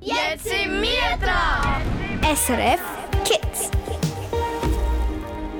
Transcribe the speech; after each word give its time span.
Jetzt 0.00 0.44
sind 0.44 0.82
wir 0.82 1.16
dran! 1.20 1.82
SRF 2.34 2.80
Kids. 3.24 3.70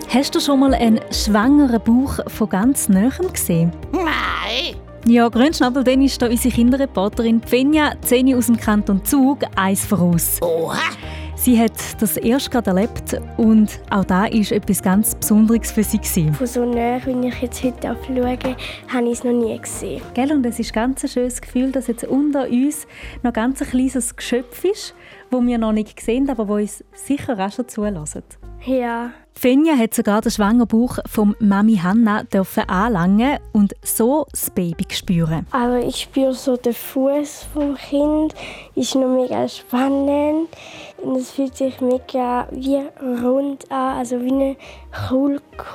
Hast 0.08 0.34
du 0.34 0.41
schon 0.41 0.60
mal 0.60 0.75
einen 0.75 1.00
schwangeren 1.12 1.82
Bauch 1.82 2.18
von 2.28 2.48
ganz 2.48 2.88
Nähem 2.88 3.32
gesehen? 3.32 3.72
Nein! 3.92 4.76
Ja, 5.06 5.28
Grünschnabel, 5.28 5.84
dann 5.84 6.02
ist 6.02 6.20
da 6.20 6.26
unsere 6.26 6.54
Kinderreporterin 6.54 7.40
Fenja 7.40 7.92
Zeni 8.00 8.34
aus 8.34 8.46
dem 8.46 8.56
Kanton 8.56 9.04
Zug 9.04 9.40
eins 9.54 9.84
voraus. 9.84 10.38
Oha! 10.40 10.79
Sie 11.46 11.60
hat 11.60 12.02
das 12.02 12.16
erst 12.16 12.50
gerade 12.50 12.70
erlebt 12.70 13.20
und 13.36 13.78
auch 13.90 14.04
da 14.04 14.24
ist 14.24 14.50
etwas 14.50 14.82
ganz 14.82 15.14
Besonderes 15.14 15.70
für 15.70 15.84
sie. 15.84 15.98
Gewesen. 15.98 16.34
Von 16.34 16.46
so 16.48 16.64
nah, 16.64 16.98
wie 17.06 17.28
ich 17.28 17.40
jetzt 17.40 17.62
heute 17.62 17.96
schaue, 18.04 18.56
habe 18.92 19.06
ich 19.06 19.12
es 19.12 19.22
noch 19.22 19.30
nie 19.30 19.56
gesehen. 19.56 20.02
Gell? 20.14 20.32
Und 20.32 20.45
es 20.45 20.59
ist 20.59 20.72
ganz 20.72 21.04
ein 21.04 21.09
schönes 21.09 21.40
Gefühl, 21.40 21.70
dass 21.70 21.86
jetzt 21.86 22.02
unter 22.02 22.48
uns 22.48 22.88
noch 23.22 23.32
ganz 23.32 23.62
ein 23.62 23.68
kleines 23.68 24.16
Geschöpf 24.16 24.64
ist, 24.64 24.92
das 25.30 25.46
wir 25.46 25.59
noch 25.59 25.70
nicht 25.70 26.01
sehen, 26.01 26.28
aber 26.28 26.46
das 26.46 26.80
uns 26.80 26.84
sicher 26.95 27.38
auch 27.38 27.52
schon 27.52 27.68
zulassen. 27.68 28.24
Ja, 28.65 29.12
Fenja 29.38 29.76
hat 29.76 29.92
sogar 29.92 30.23
den 30.23 30.32
schwangeren 30.32 30.66
Bauch 30.66 30.98
von 31.06 31.37
Mami 31.40 31.76
Hanna 31.76 32.23
dürfen 32.23 32.66
anlangen 32.70 33.38
und 33.52 33.74
so 33.82 34.24
das 34.30 34.51
Baby 34.51 34.87
spüren. 34.90 35.46
aber 35.51 35.84
ich 35.84 35.96
spüre 35.96 36.32
so 36.32 36.56
den 36.56 36.73
Fuß 36.73 37.46
vom 37.52 37.74
Kind. 37.76 38.34
Ist 38.74 38.95
noch 38.95 39.09
mega 39.09 39.46
spannend. 39.46 40.48
Und 41.06 41.19
es 41.19 41.30
fühlt 41.30 41.56
sich 41.56 41.80
mega 41.80 42.48
wie 42.51 42.83
rund 43.01 43.70
an, 43.70 43.98
also 43.98 44.20
wie 44.20 44.33
eine 44.33 44.56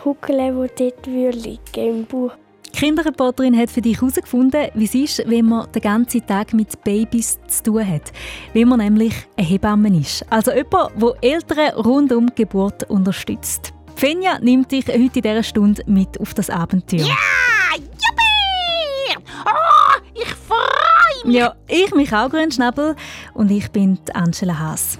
Kugel, 0.04 0.68
die 0.78 0.92
dort 0.92 1.06
liegen 1.06 1.60
im 1.76 2.06
Bauch. 2.06 2.34
Die 2.66 2.80
Kinderreporterin 2.80 3.58
hat 3.58 3.72
für 3.72 3.82
dich 3.82 4.02
herausgefunden, 4.02 4.68
wie 4.74 4.84
es 4.84 4.94
ist, 4.94 5.24
wenn 5.30 5.46
man 5.46 5.72
den 5.72 5.82
ganzen 5.82 6.26
Tag 6.28 6.54
mit 6.54 6.84
Babys 6.84 7.40
zu 7.48 7.64
tun 7.64 7.88
hat. 7.88 8.12
Wie 8.52 8.66
man 8.66 8.80
nämlich 8.80 9.14
eine 9.38 9.48
Hebamme 9.48 9.98
ist. 9.98 10.26
Also 10.30 10.52
jemand, 10.52 11.02
der 11.02 11.14
Eltern 11.22 11.80
rund 11.80 12.12
um 12.12 12.28
die 12.28 12.44
Geburt 12.44 12.90
unterstützt. 12.90 13.74
Fenja 13.96 14.38
nimmt 14.40 14.70
dich 14.72 14.86
heute 14.88 14.98
in 14.98 15.12
dieser 15.12 15.44
Stunde 15.44 15.82
mit 15.86 16.20
auf 16.20 16.34
das 16.34 16.50
Abenteuer. 16.50 17.08
Ah, 17.08 17.76
juppie! 17.78 19.26
Oh, 19.46 20.02
ich 20.14 20.34
freue 20.34 21.26
mich! 21.26 21.36
Ja, 21.36 21.56
ich 21.70 21.96
mich 21.96 22.12
auch, 22.14 22.30
Grünschnabel. 22.30 22.98
Und 23.34 23.50
ich 23.50 23.72
bin 23.72 23.98
die 24.06 24.14
Angela 24.14 24.60
Haas. 24.60 25.00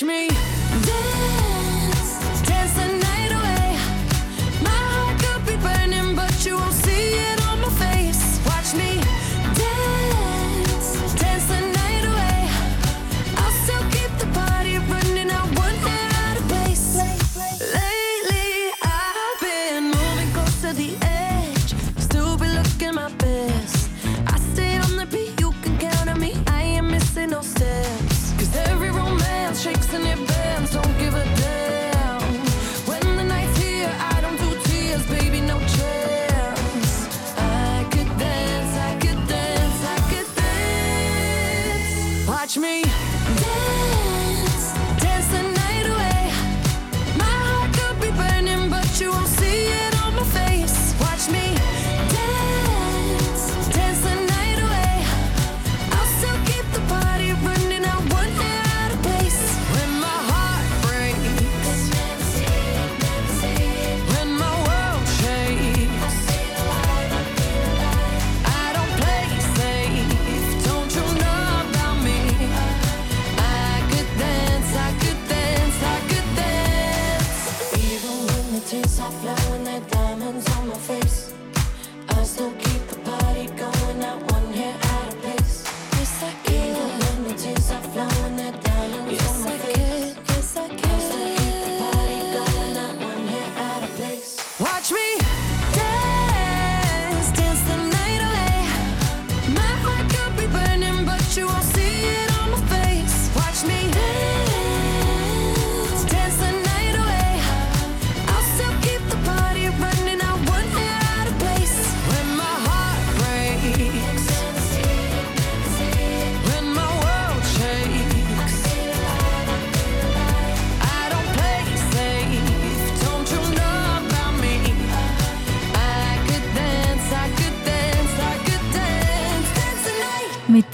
dance. 0.00 0.30
Watch 0.30 0.30
me 0.32 0.39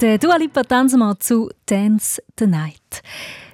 Mit 0.07 0.23
äh, 0.23 0.25
Dua 0.25 0.37
Lipa 0.37 0.63
tanzen 0.63 0.99
wir 0.99 1.19
zu 1.19 1.49
«Dance 1.65 2.23
the 2.39 2.47
Night». 2.47 3.01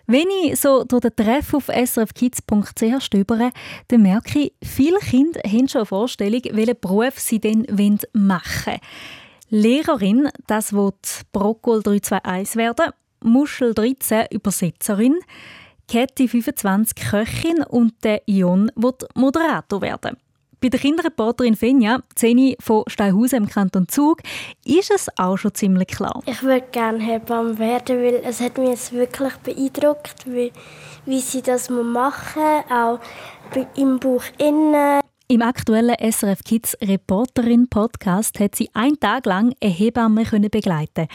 Wenn 0.06 0.28
ich 0.44 0.60
so 0.60 0.84
durch 0.84 1.02
den 1.02 1.16
Treff 1.16 1.52
auf 1.56 1.66
srfkids.ch 1.66 3.02
stöbere, 3.02 3.50
dann 3.88 4.04
merke 4.04 4.40
ich, 4.40 4.54
viele 4.64 5.00
Kinder 5.00 5.42
haben 5.44 5.68
schon 5.68 5.80
eine 5.80 5.86
Vorstellung, 5.88 6.42
welchen 6.52 6.80
Beruf 6.80 7.18
sie 7.18 7.40
dann 7.40 7.66
machen 8.14 8.74
wollen. 8.74 8.80
Lehrerin, 9.50 10.30
das 10.46 10.74
wird 10.74 11.24
Brokkol 11.32 11.82
321 11.82 12.56
werden, 12.56 12.92
Muschel 13.24 13.74
13 13.74 14.28
Übersetzerin, 14.30 15.16
Katie 15.92 16.28
25 16.28 16.96
Köchin 17.04 17.64
und 17.64 17.96
der 18.04 18.22
Ion 18.28 18.72
wird 18.76 19.08
Moderator 19.16 19.82
werden. 19.82 20.18
Bei 20.64 20.70
der 20.70 20.80
Kinderreporterin 20.80 21.58
Fenja, 21.58 22.00
Zeni 22.16 22.56
von 22.62 22.86
Steinhausen 22.88 23.40
im 23.40 23.50
Kanton 23.50 23.90
Zug, 23.90 24.20
ist 24.64 24.92
es 24.92 25.10
auch 25.18 25.36
schon 25.36 25.54
ziemlich 25.54 25.90
klar. 25.90 26.24
Ich 26.26 26.42
würde 26.42 26.64
gerne 26.72 27.00
Hebamme 27.00 27.60
werden, 27.60 27.98
weil 27.98 28.22
es 28.24 28.40
hat 28.40 28.58
mich 28.58 28.70
jetzt 28.70 28.94
wirklich 28.94 29.34
beeindruckt, 29.44 30.24
wie, 30.26 30.54
wie 31.06 31.20
sie 31.20 31.42
das 31.42 31.70
machen, 31.70 32.64
auch 32.72 33.00
im 33.76 34.00
Buch 34.00 34.24
innen. 34.38 35.02
Im 35.28 35.42
aktuellen 35.42 35.98
SRF 36.00 36.46
Kids 36.46 36.78
Reporterin 36.82 37.68
Podcast 37.68 38.40
hat 38.40 38.56
sie 38.56 38.70
einen 38.74 38.98
Tag 38.98 39.26
lang 39.26 39.54
eine 39.62 39.70
Hebamme 39.70 40.24
begleiten. 40.50 41.10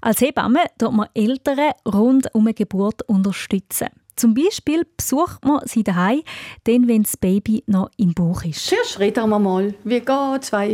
Als 0.00 0.22
Hebamme 0.22 0.64
tut 0.76 0.92
man 0.92 1.06
Eltern 1.14 1.70
rund 1.86 2.34
um 2.34 2.48
eine 2.48 2.54
Geburt 2.54 3.02
unterstützen. 3.08 3.90
Zum 4.18 4.34
Beispiel 4.34 4.84
besucht 4.96 5.44
man 5.44 5.60
sie 5.64 5.84
daheim, 5.84 6.22
dann, 6.64 6.88
wenn 6.88 7.04
das 7.04 7.16
Baby 7.16 7.62
noch 7.66 7.88
im 7.96 8.14
Bauch 8.14 8.42
ist. 8.44 8.66
Zuerst 8.66 8.98
reden 8.98 9.28
wir 9.30 9.38
mal, 9.38 9.74
wie 9.84 10.00
geht 10.00 10.08
es, 10.08 10.52
was 10.52 10.52
war 10.52 10.68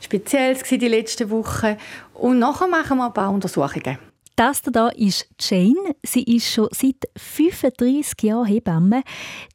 speziell 0.00 0.54
die 0.54 0.88
letzten 0.88 1.30
Wochen 1.30 1.76
und 2.12 2.38
nachher 2.38 2.68
machen 2.68 2.98
wir 2.98 3.06
ein 3.06 3.12
paar 3.14 3.30
Untersuchungen. 3.30 3.98
Das 4.36 4.62
hier 4.64 4.92
ist 4.96 5.28
Jane. 5.38 5.94
Sie 6.04 6.24
ist 6.24 6.50
schon 6.50 6.68
seit 6.72 6.96
35 7.16 8.20
Jahren 8.22 8.46
Hebamme. 8.46 9.02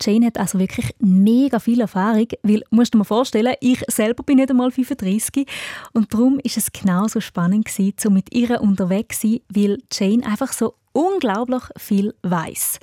Jane 0.01 0.27
hat 0.27 0.37
also 0.37 0.57
wirklich 0.57 0.95
mega 0.99 1.59
viel 1.59 1.81
Erfahrung, 1.81 2.27
weil, 2.43 2.63
musst 2.69 2.93
du 2.93 2.99
dir 2.99 3.03
vorstellen, 3.03 3.55
ich 3.59 3.83
selber 3.89 4.23
bin 4.23 4.37
nicht 4.37 4.49
einmal 4.49 4.71
35 4.71 5.45
und 5.91 6.13
darum 6.13 6.39
ist 6.39 6.55
es 6.55 6.71
genauso 6.71 7.19
spannend 7.19 7.65
gewesen, 7.65 7.95
so 7.99 8.09
mit 8.09 8.33
ihr 8.33 8.61
unterwegs 8.61 9.19
zu 9.19 9.27
sein, 9.27 9.39
weil 9.53 9.79
Jane 9.91 10.25
einfach 10.25 10.53
so 10.53 10.75
unglaublich 10.93 11.63
viel 11.77 12.13
weiß. 12.23 12.79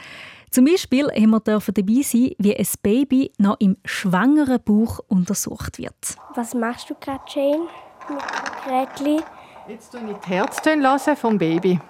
Zum 0.50 0.64
Beispiel 0.64 1.08
haben 1.08 1.30
wir 1.30 1.40
dabei 1.40 2.02
sein, 2.02 2.30
wie 2.38 2.56
ein 2.56 2.66
Baby 2.82 3.32
noch 3.38 3.56
im 3.60 3.76
schwangeren 3.84 4.62
Bauch 4.62 5.00
untersucht 5.08 5.78
wird. 5.78 6.16
Was 6.34 6.54
machst 6.54 6.88
du 6.90 6.94
gerade, 6.94 7.22
Jane, 7.28 7.66
mit 8.08 8.18
Gerätchen? 8.64 9.22
Jetzt 9.68 9.92
tue 9.92 10.00
ich 10.10 10.16
die 10.18 10.30
Herztöne 10.30 10.98
vom 11.16 11.38
Baby. 11.38 11.80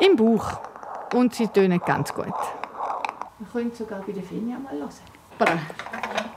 Im 0.00 0.16
Bauch. 0.16 0.60
Und 1.14 1.34
sie 1.34 1.48
tönen 1.48 1.80
ganz 1.84 2.14
gut. 2.14 2.26
Wir 3.38 3.46
können 3.52 3.72
sogar 3.74 4.00
bei 4.02 4.12
der 4.12 4.22
Finja 4.22 4.58
mal 4.58 4.74
hören. 4.78 5.60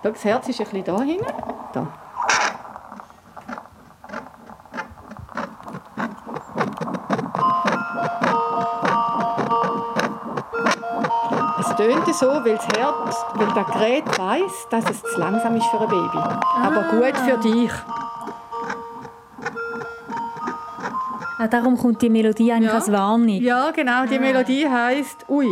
Das 0.04 0.24
Herz 0.24 0.50
ist 0.50 0.60
ein 0.60 0.66
bisschen 0.66 0.84
da 0.84 1.02
hinten. 1.02 1.26
Da. 1.74 2.11
Tönt 11.82 12.16
so, 12.16 12.28
weil 12.28 12.56
das 12.56 12.68
Herz, 12.78 13.26
weil 13.36 13.48
das 13.48 13.74
Gerät 13.74 14.18
weiß, 14.20 14.68
dass 14.70 14.90
es 14.90 15.02
zu 15.02 15.20
langsam 15.20 15.56
ist 15.56 15.66
für 15.68 15.80
ein 15.82 15.88
Baby. 15.90 16.18
Aber 16.18 16.86
Ah. 16.86 16.92
gut 16.92 17.18
für 17.18 17.38
dich. 17.38 17.72
Ah, 21.38 21.48
darum 21.48 21.76
kommt 21.78 22.02
die 22.02 22.10
Melodie 22.10 22.52
eigentlich 22.52 22.72
als 22.72 22.92
Warnung. 22.92 23.30
Ja, 23.42 23.72
genau. 23.72 24.06
Die 24.06 24.20
Melodie 24.20 24.68
heisst, 24.70 25.26
ui, 25.28 25.48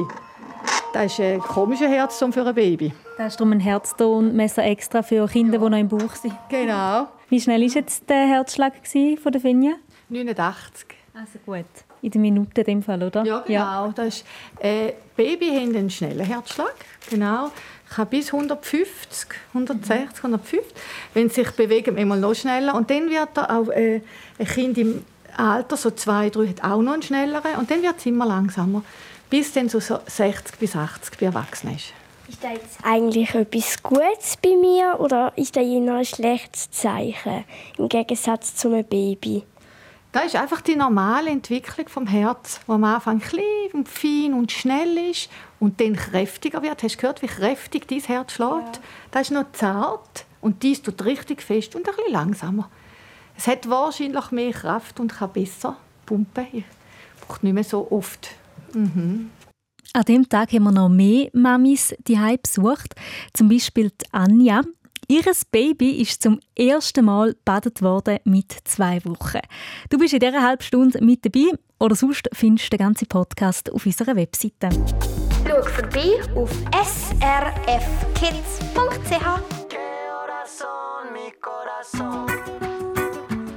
das 0.94 1.06
ist 1.14 1.20
ein 1.20 1.40
komischer 1.40 1.88
Herzton 1.88 2.32
für 2.32 2.46
ein 2.46 2.54
Baby. 2.54 2.94
Da 3.18 3.26
ist 3.26 3.40
darum 3.40 3.54
ein 3.54 3.60
Herztonmesser 3.60 4.64
extra 4.66 5.02
für 5.02 5.28
Kinder, 5.28 5.58
die 5.58 5.70
noch 5.70 5.78
im 5.78 5.88
Bauch 5.88 6.14
sind. 6.14 6.36
Genau. 6.50 7.08
Wie 7.30 7.42
schnell 7.42 7.62
war 7.62 7.68
jetzt 7.68 8.08
der 8.10 8.28
Herzschlag 8.28 8.74
von 9.22 9.32
der 9.32 9.42
Finja? 9.42 9.74
89. 10.10 10.88
Also 11.16 11.40
gut. 11.46 11.66
In 12.02 12.12
der 12.12 12.22
Minute 12.22 12.62
in 12.62 12.66
dem 12.66 12.84
Fall, 12.84 13.04
oder? 13.04 13.26
Ja, 13.26 13.40
genau. 13.46 13.92
Das 13.94 14.08
ist, 14.08 14.26
äh, 14.60 14.94
Baby 15.16 15.48
haben 15.50 15.76
einen 15.76 15.90
schnellen 15.90 16.26
Herzschlag. 16.26 16.74
Genau. 17.10 17.52
Ich 17.92 17.98
habe 17.98 18.10
bis 18.10 18.32
150, 18.32 19.30
160, 19.54 20.18
150. 20.18 20.62
Wenn 21.14 21.30
sie 21.30 21.44
sich 21.44 21.52
bewegen, 21.52 21.98
einmal 21.98 22.20
noch 22.20 22.36
schneller. 22.36 22.76
Und 22.76 22.90
dann 22.90 23.10
wird 23.10 23.36
er 23.36 23.58
auch 23.58 23.70
äh, 23.70 24.02
ein 24.38 24.46
Kind 24.46 24.78
im 24.78 25.04
Alter, 25.36 25.76
so 25.76 25.92
zwei, 25.92 26.30
drei, 26.30 26.48
hat 26.48 26.64
auch 26.64 26.82
noch 26.82 26.94
einen 26.94 27.02
schnelleren. 27.02 27.56
Und 27.58 27.70
dann 27.72 27.82
wird 27.82 27.98
es 27.98 28.06
immer 28.06 28.26
langsamer. 28.26 28.84
Bis 29.30 29.52
dann 29.54 29.70
so 29.70 29.80
so 29.80 30.00
60 30.06 30.58
bis 30.60 30.76
80 30.76 31.20
bei 31.20 31.26
Erwachsenen 31.28 31.76
ist. 31.76 31.94
Ist 32.30 32.44
das 32.44 32.52
jetzt 32.52 32.78
eigentlich 32.84 33.34
etwas 33.34 33.82
Gutes 33.82 34.38
bei 34.42 34.56
mir 34.56 35.00
oder 35.00 35.34
ist 35.36 35.56
das 35.56 35.64
eher 35.64 35.94
ein 35.94 36.06
schlechtes 36.06 36.70
Zeichen 36.70 37.44
im 37.78 37.90
Gegensatz 37.90 38.56
zu 38.56 38.68
einem 38.68 38.86
Baby? 38.86 39.44
Das 40.12 40.26
ist 40.26 40.36
einfach 40.36 40.62
die 40.62 40.76
normale 40.76 41.30
Entwicklung 41.30 41.88
vom 41.88 42.08
Herz, 42.08 42.62
wo 42.66 42.74
am 42.74 42.84
Anfang 42.84 43.20
klein 43.20 43.44
und 43.74 43.88
fein 43.88 44.34
und 44.34 44.52
schnell 44.52 44.98
ist 45.12 45.30
und 45.60 45.80
dann 45.80 45.96
kräftiger 45.96 46.64
wird. 46.64 46.82
Hast 46.82 46.96
du 46.96 47.02
gehört, 47.02 47.22
wie 47.22 47.28
kräftig 47.28 47.88
dein 47.88 48.00
Herz 48.00 48.34
schlägt? 48.34 48.82
Das 49.12 49.24
ist 49.24 49.32
noch 49.32 49.52
zart 49.54 50.26
und 50.42 50.64
dies 50.64 50.82
tut 50.82 51.06
richtig 51.06 51.44
fest 51.44 51.76
und 51.76 51.88
ein 51.88 51.96
bisschen 51.96 52.12
langsamer. 52.12 52.70
Es 53.38 53.46
hat 53.46 53.70
wahrscheinlich 53.70 54.32
mehr 54.32 54.52
Kraft 54.52 55.00
und 55.00 55.14
kann 55.14 55.32
besser 55.32 55.78
pumpen. 56.08 56.48
Ich 56.54 56.64
brauche 57.22 57.46
nicht 57.46 57.54
mehr 57.54 57.64
so 57.64 57.92
oft. 57.92 58.32
An 59.94 60.04
dem 60.08 60.28
Tag 60.28 60.52
haben 60.54 60.64
wir 60.64 60.72
noch 60.72 60.90
mehr 60.90 61.30
Mamis 61.34 61.94
die 62.08 62.18
besucht. 62.42 62.96
Zum 63.34 63.48
Beispiel 63.48 63.92
die 63.92 64.06
Anja. 64.12 64.62
Ihres 65.12 65.44
Baby 65.44 66.02
ist 66.02 66.22
zum 66.22 66.40
ersten 66.56 67.04
Mal 67.04 67.36
badet 67.44 67.82
worden 67.82 68.20
mit 68.26 68.56
zwei 68.66 69.04
Wochen. 69.06 69.40
Du 69.90 69.98
bist 69.98 70.14
in 70.14 70.20
dieser 70.20 70.44
halben 70.44 70.62
Stunde 70.62 71.04
mit 71.04 71.26
dabei 71.26 71.52
oder 71.80 71.96
sonst 71.96 72.30
findest 72.32 72.72
du 72.72 72.78
den 72.78 72.86
ganzen 72.86 73.08
Podcast 73.08 73.74
auf 73.74 73.88
unserer 73.88 74.16
Webseite. 74.16 74.70
Schau 75.48 75.64
vorbei 75.64 76.12
auf 76.36 76.52
srfkids.ch. 76.86 77.90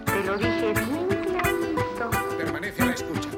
Te 0.07 0.23
lo 0.27 0.37
dije 0.39 0.73
bien 0.73 1.07
clarito. 1.27 2.11
Permanece 2.39 2.83
a 2.83 2.87
la 2.87 2.93
escucha. 2.93 3.29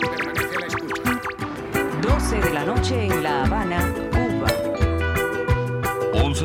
Permanece 0.00 0.56
a 0.56 0.60
la 0.60 0.66
escucha. 0.66 1.20
12 2.00 2.40
de 2.40 2.50
la 2.54 2.64
noche 2.64 3.04
en 3.04 3.22
La 3.22 3.44
Habana, 3.44 3.92
Cuba. 3.92 4.01
11 4.01 4.01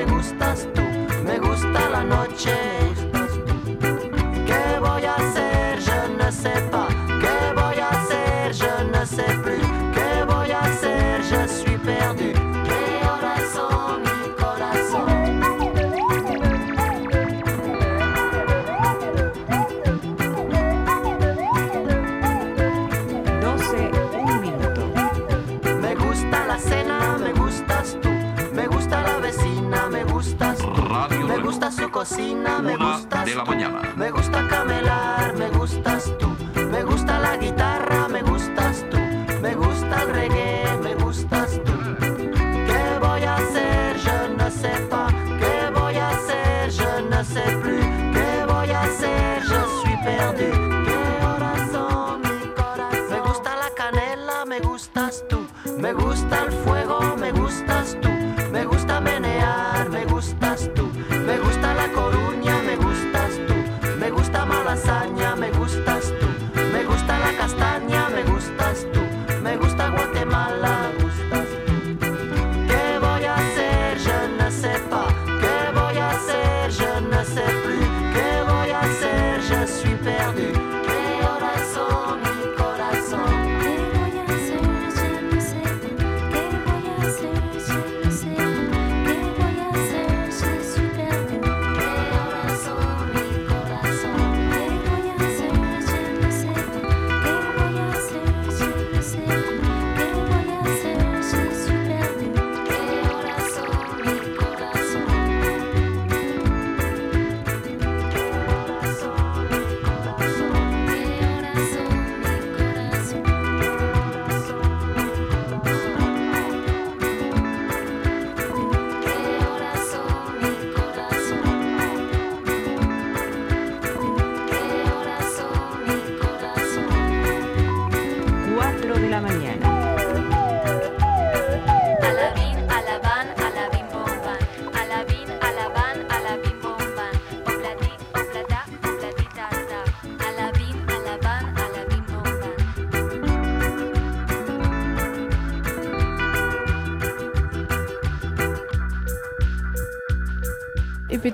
me 0.00 0.12
gustas. 0.12 0.79
Cocina, 32.00 32.60
me 32.62 32.76
Una 32.76 32.96
gustas 32.96 33.26
de 33.26 33.34
la 33.34 33.44
tú. 33.44 33.50
mañana. 33.50 33.80
Me 33.94 34.10
gusta 34.10 34.48
camelar, 34.48 35.34
me 35.36 35.50
gustas 35.50 36.10
tú. 36.18 36.28
Me 36.70 36.82
gusta 36.82 37.18
la 37.18 37.36
guitarra, 37.36 37.89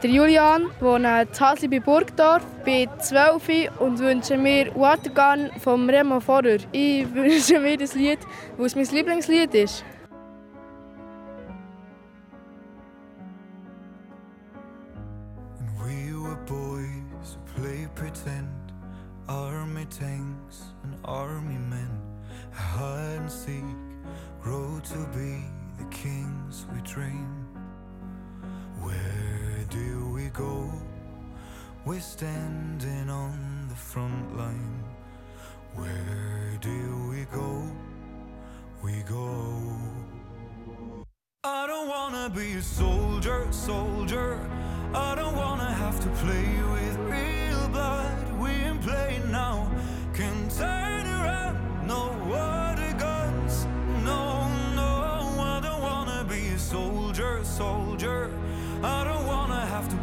bin 0.00 0.10
der 0.10 0.10
Julian, 0.10 0.66
wohne 0.80 1.22
in 1.22 1.40
Hasli 1.40 1.68
bei 1.68 1.80
Burgdorf, 1.80 2.44
bin 2.64 2.88
12 2.98 3.70
und 3.78 3.98
wünsche 3.98 4.36
mir 4.36 4.74
Watergun 4.74 5.50
vom 5.60 5.88
Remo 5.88 6.20
Vorer. 6.20 6.58
Ich 6.72 7.06
wünsche 7.14 7.58
mir 7.60 7.78
das 7.78 7.94
Lied, 7.94 8.18
weil 8.58 8.66
es 8.66 8.76
mein 8.76 8.84
Lieblingslied 8.84 9.54
ist. 9.54 9.84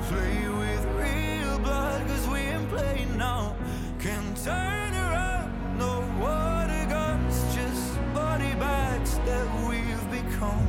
Play 0.10 0.48
with 0.50 0.86
real 0.98 1.60
blood. 1.60 2.06
Cause 2.08 2.28
we 2.28 2.40
ain't 2.40 2.70
playing 2.70 3.18
now. 3.18 3.56
Can 4.00 4.36
turn 4.36 4.94
around, 4.94 5.78
no 5.78 5.94
water 6.20 6.86
guns. 6.90 7.36
Just 7.56 7.98
body 8.14 8.54
bags 8.56 9.18
that 9.20 9.48
we've 9.68 10.12
become. 10.12 10.68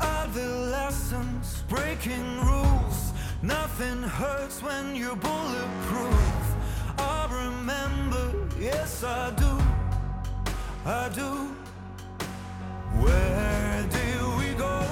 Adolescents 0.00 1.62
breaking 1.68 2.40
rules. 2.42 3.12
Nothing 3.42 4.02
hurts 4.02 4.62
when 4.62 4.94
you're 4.94 5.16
bulletproof. 5.16 6.42
I 6.98 7.28
remember, 7.30 8.32
yes, 8.58 9.02
I 9.04 9.30
do. 9.32 9.65
I 10.88 11.08
do. 11.08 11.50
Where 13.02 13.86
do 13.90 14.36
we 14.38 14.54
go? 14.54 14.82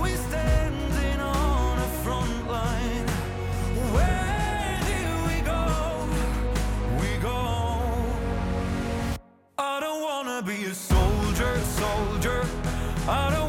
We 0.00 0.10
standing 0.10 1.18
on 1.18 1.78
a 1.80 1.88
front 2.04 2.48
line. 2.48 3.08
Where 3.90 4.78
do 4.86 5.00
we 5.26 5.40
go? 5.40 6.08
We 7.00 7.20
go. 7.20 7.98
I 9.58 9.80
don't 9.80 10.00
wanna 10.00 10.42
be 10.42 10.66
a 10.66 10.74
soldier, 10.74 11.58
soldier. 11.58 12.46
I 13.08 13.30
don't 13.34 13.47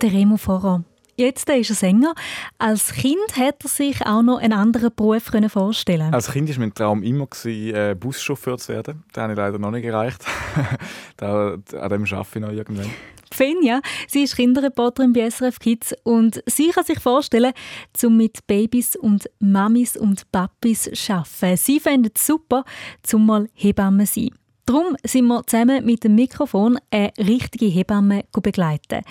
Der 0.00 0.12
Remo 0.12 0.36
Vorer. 0.36 0.84
Jetzt 1.16 1.50
ist 1.50 1.70
er 1.70 1.76
Sänger. 1.76 2.14
Als 2.58 2.92
Kind 2.92 3.36
hat 3.36 3.64
er 3.64 3.68
sich 3.68 4.06
auch 4.06 4.22
noch 4.22 4.38
einen 4.38 4.52
anderen 4.52 4.94
Beruf 4.94 5.30
können 5.30 5.50
vorstellen. 5.50 6.14
Als 6.14 6.30
Kind 6.30 6.48
war 6.48 6.58
mein 6.60 6.72
Traum 6.72 7.02
immer, 7.02 7.26
gewesen, 7.26 7.74
äh, 7.74 7.96
Buschauffeur 7.98 8.56
zu 8.56 8.72
werden. 8.72 9.02
Den 9.16 9.22
habe 9.22 9.32
ich 9.32 9.36
leider 9.36 9.58
noch 9.58 9.72
nicht 9.72 9.84
erreicht. 9.84 10.24
da, 11.16 11.54
an 11.54 11.90
dem 11.90 12.04
arbeite 12.04 12.28
ich 12.34 12.40
noch 12.40 12.52
irgendwann. 12.52 12.90
Fenja, 13.32 13.80
sie 14.06 14.22
ist 14.22 14.36
Kinderreporterin 14.36 15.12
bei 15.12 15.28
SRF 15.28 15.58
Kids 15.58 15.94
und 16.04 16.42
sie 16.46 16.68
kann 16.68 16.84
sich 16.84 17.00
vorstellen, 17.00 17.52
zum 17.94 18.16
mit 18.16 18.46
Babys 18.46 18.94
und 18.94 19.28
Mamis 19.40 19.96
und 19.96 20.30
Papis 20.30 20.90
zu 20.92 21.12
arbeiten. 21.12 21.56
Sie 21.56 21.80
findet 21.80 22.18
es 22.18 22.26
super, 22.26 22.64
zum 23.02 23.26
mal 23.26 23.48
Hebamme 23.54 24.04
zu 24.04 24.20
sein. 24.20 24.41
Darum 24.64 24.96
sind 25.04 25.26
wir 25.26 25.42
zusammen 25.46 25.84
mit 25.84 26.04
dem 26.04 26.14
Mikrofon 26.14 26.78
eine 26.90 27.12
richtige 27.18 27.66
Hebamme 27.66 28.24
begleiten. 28.32 29.02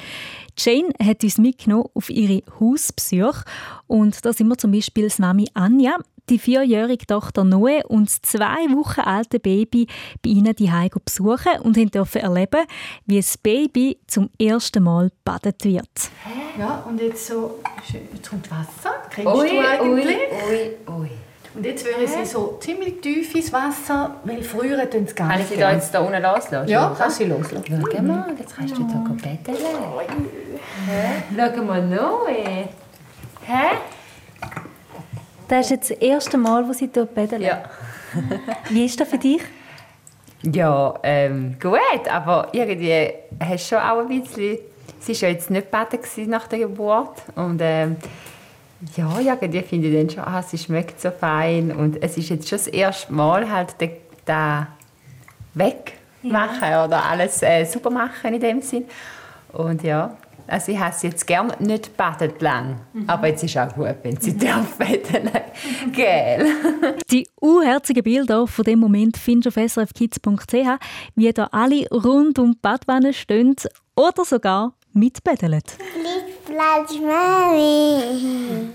Jane 0.57 0.93
hat 1.03 1.23
uns 1.23 1.37
mitgenommen 1.37 1.89
auf 1.93 2.09
ihre 2.09 2.41
Hausbesuche 2.59 3.43
und 3.87 4.23
da 4.23 4.31
sind 4.31 4.47
wir 4.47 4.57
zum 4.57 4.71
Beispiel 4.71 5.05
das 5.05 5.19
Mami 5.19 5.49
Anja, 5.53 5.97
die 6.29 6.39
vierjährige 6.39 7.05
Tochter 7.05 7.43
Noe 7.43 7.83
und 7.87 8.07
das 8.09 8.21
zwei 8.21 8.69
Wochen 8.71 9.01
alte 9.01 9.39
Baby 9.39 9.87
bei 10.23 10.29
ihnen 10.29 10.55
die 10.55 10.71
besuchen 11.03 11.59
und 11.63 11.75
haben 11.75 11.91
dürfen 11.91 12.21
erleben, 12.21 12.65
wie 13.05 13.17
das 13.17 13.37
Baby 13.37 13.99
zum 14.07 14.29
ersten 14.39 14.83
Mal 14.83 15.11
badet 15.25 15.65
wird. 15.65 15.89
Ja, 16.57 16.85
und 16.87 17.01
jetzt 17.01 17.27
so, 17.27 17.59
schön, 17.89 18.01
jetzt 18.13 18.29
kommt 18.29 18.49
Wasser. 18.49 18.93
Kennst 19.09 19.33
Ui, 19.33 19.49
du 19.49 19.59
eigentlich? 19.59 20.17
ui, 20.17 20.95
ui, 20.95 21.01
ui. 21.01 21.09
Und 21.53 21.65
jetzt 21.65 21.85
würde 21.85 22.07
sie 22.07 22.25
so 22.25 22.57
ziemlich 22.61 23.01
tief 23.01 23.35
ins 23.35 23.51
Wasser, 23.51 24.15
weil 24.23 24.41
früher 24.41 24.89
tun 24.89 25.05
sie 25.05 25.13
gar 25.13 25.29
Kann 25.29 25.41
ich 25.41 25.47
sie 25.47 25.57
da 25.57 25.73
jetzt 25.73 25.93
da 25.93 25.99
unten 25.99 26.21
loslassen? 26.21 26.69
Ja, 26.69 26.95
kannst 26.97 27.19
du 27.19 27.23
sie 27.23 27.29
loslassen. 27.29 27.85
Schau 27.91 28.01
mal, 28.01 28.33
jetzt 28.39 28.55
kannst 28.55 28.77
du 28.77 28.83
da 28.83 29.03
betteln. 29.09 29.57
Hä? 30.87 31.51
Schau 31.55 31.63
mal 31.63 31.85
noch. 31.85 32.27
ey. 32.27 32.67
Hä? 33.45 33.77
Das 35.49 35.65
ist 35.65 35.71
jetzt 35.71 35.91
das 35.91 35.97
erste 35.97 36.37
Mal, 36.37 36.65
wo 36.65 36.71
sie 36.71 36.87
dort 36.87 37.13
baden. 37.13 37.41
Ja. 37.41 37.63
Wie 38.69 38.85
ist 38.85 38.99
das 38.99 39.09
für 39.09 39.17
dich? 39.17 39.41
Ja, 40.43 40.93
ähm, 41.03 41.57
gut, 41.61 42.07
aber 42.09 42.47
irgendwie 42.53 43.09
hast 43.39 43.71
du 43.71 43.75
schon 43.75 43.83
auch 43.83 43.99
ein 43.99 44.07
bisschen... 44.07 44.59
Sie 45.01 45.13
war 45.13 45.21
ja 45.21 45.29
jetzt 45.29 45.49
nicht 45.49 45.69
baden 45.69 46.01
gewesen 46.01 46.29
nach 46.29 46.47
der 46.47 46.59
Geburt 46.59 47.23
und 47.35 47.59
ähm, 47.61 47.97
ja, 48.95 49.19
irgendwie 49.19 49.61
finde 49.61 49.87
ich 49.87 49.95
dann 49.95 50.09
schon, 50.09 50.33
ah, 50.33 50.41
sie 50.41 50.57
schmeckt 50.57 50.99
so 50.99 51.11
fein 51.11 51.71
und 51.71 52.01
es 52.01 52.17
ist 52.17 52.29
jetzt 52.29 52.49
schon 52.49 52.57
das 52.57 52.67
erste 52.67 53.13
Mal 53.13 53.49
halt 53.49 53.79
den, 53.79 53.91
den 54.27 54.67
wegmachen 55.53 56.85
oder 56.85 57.05
alles 57.05 57.41
äh, 57.43 57.65
super 57.65 57.89
machen 57.89 58.33
in 58.33 58.39
dem 58.39 58.61
Sinn 58.61 58.85
und 59.53 59.83
ja, 59.83 60.15
also 60.47 60.71
ich 60.71 60.79
habe 60.79 60.93
sie 60.93 61.07
jetzt 61.07 61.25
gerne 61.27 61.55
nicht 61.59 61.95
badet 61.95 62.41
lang, 62.41 62.81
aber 63.07 63.27
jetzt 63.27 63.43
ist 63.43 63.57
auch 63.57 63.73
gut, 63.73 63.95
wenn 64.03 64.19
sie 64.19 64.37
darf 64.37 64.77
baden. 64.77 65.29
Gell? 65.93 66.45
Die 67.11 67.27
unherzigen 67.39 68.03
Bilder 68.03 68.47
von 68.47 68.63
dem 68.65 68.79
Moment 68.79 69.17
findest 69.17 69.55
du 69.55 69.61
auf 69.61 69.71
srfkids.ch, 69.71 70.53
wie 71.15 71.31
da 71.31 71.47
alle 71.51 71.87
rund 71.89 72.37
um 72.39 72.51
die 72.51 72.59
Badwanne 72.61 73.13
stehen 73.13 73.55
oder 73.95 74.25
sogar 74.25 74.73
mitbädeln. 74.93 75.61
Platz, 76.51 76.99
Mami. 76.99 78.69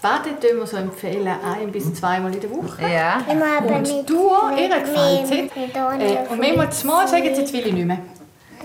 Baden 0.00 0.38
tun 0.40 0.58
wir 0.58 0.66
so 0.66 0.76
empfehlen, 0.76 1.26
ein 1.26 1.72
bis 1.72 1.92
zweimal 1.94 2.32
in 2.34 2.40
der 2.40 2.50
Woche. 2.50 2.82
Ja. 2.82 3.22
Immer 3.30 3.58
aber 3.58 3.76
Und 3.76 4.08
du, 4.10 4.30
ihr 4.56 4.68
gefällt 4.68 5.24
es. 5.24 5.30
Äh, 5.30 6.28
und 6.30 6.38
mehrmals 6.38 6.84
mal 6.84 7.08
sagen 7.08 7.22
sie, 7.34 7.40
jetzt 7.40 7.52
will 7.52 7.66
ich 7.66 7.72
nicht 7.72 7.86
mehr. 7.86 7.98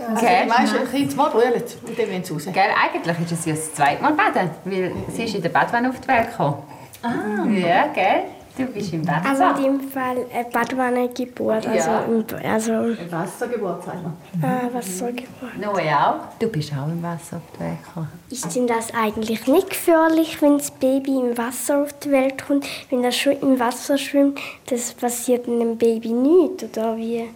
Also 0.09 0.25
Okay. 0.25 0.41
die 0.43 0.49
meisten 0.49 0.91
Kinder 0.91 1.15
mal 1.15 1.29
brüllen 1.29 1.53
und 1.53 1.99
dann 1.99 2.09
wollen 2.09 2.23
sie 2.23 2.33
raus. 2.33 2.45
Gell, 2.53 2.63
eigentlich 2.83 3.19
ist 3.19 3.31
es 3.31 3.45
ja 3.45 3.53
das 3.53 3.73
zweite 3.73 4.01
Mal 4.01 4.13
baden, 4.13 4.49
weil 4.65 4.91
sie 5.13 5.23
ist 5.23 5.35
in 5.35 5.41
der 5.41 5.49
Badwanne 5.49 5.89
auf 5.89 5.99
die 5.99 6.07
Welt 6.07 6.29
gekommen. 6.31 6.57
Ah. 7.03 7.45
Ja, 7.49 7.87
gell? 7.87 8.23
Du 8.59 8.65
bist 8.73 8.93
im 8.93 9.07
Also 9.07 9.43
Wasser. 9.43 9.57
in 9.65 9.79
dem 9.79 9.89
Fall 9.89 10.17
eine 10.33 10.49
Badwannengeburt. 10.51 11.65
Also, 11.65 11.89
Ja. 11.89 12.01
im, 12.01 12.25
also 12.43 12.71
Eine 12.73 12.97
Wassergeburt, 13.11 13.83
sagen 13.85 14.13
wir. 14.33 14.47
äh, 14.49 14.73
Wassergeburt. 14.73 15.57
Noe 15.59 15.81
auch. 15.97 16.15
Du 16.39 16.47
bist 16.49 16.71
auch 16.73 16.87
im 16.87 17.01
Wasser 17.01 17.37
auf 17.37 17.57
der 17.57 17.67
Wecker. 17.67 18.07
Ist 18.29 18.53
denn 18.55 18.67
das 18.67 18.93
eigentlich 18.93 19.47
nicht 19.47 19.69
gefährlich, 19.69 20.41
wenn 20.41 20.57
das 20.57 20.71
Baby 20.71 21.11
im 21.19 21.37
Wasser 21.37 21.83
auf 21.83 21.93
die 21.99 22.11
Welt 22.11 22.45
kommt? 22.45 22.65
Wenn 22.89 23.01
das 23.03 23.15
schon 23.15 23.39
im 23.39 23.59
Wasser 23.59 23.97
schwimmt, 23.97 24.39
das 24.69 24.93
passiert 24.93 25.47
dem 25.47 25.77
Baby 25.77 26.09
nichts? 26.09 26.63
Oder 26.65 26.97
wie? 26.97 27.29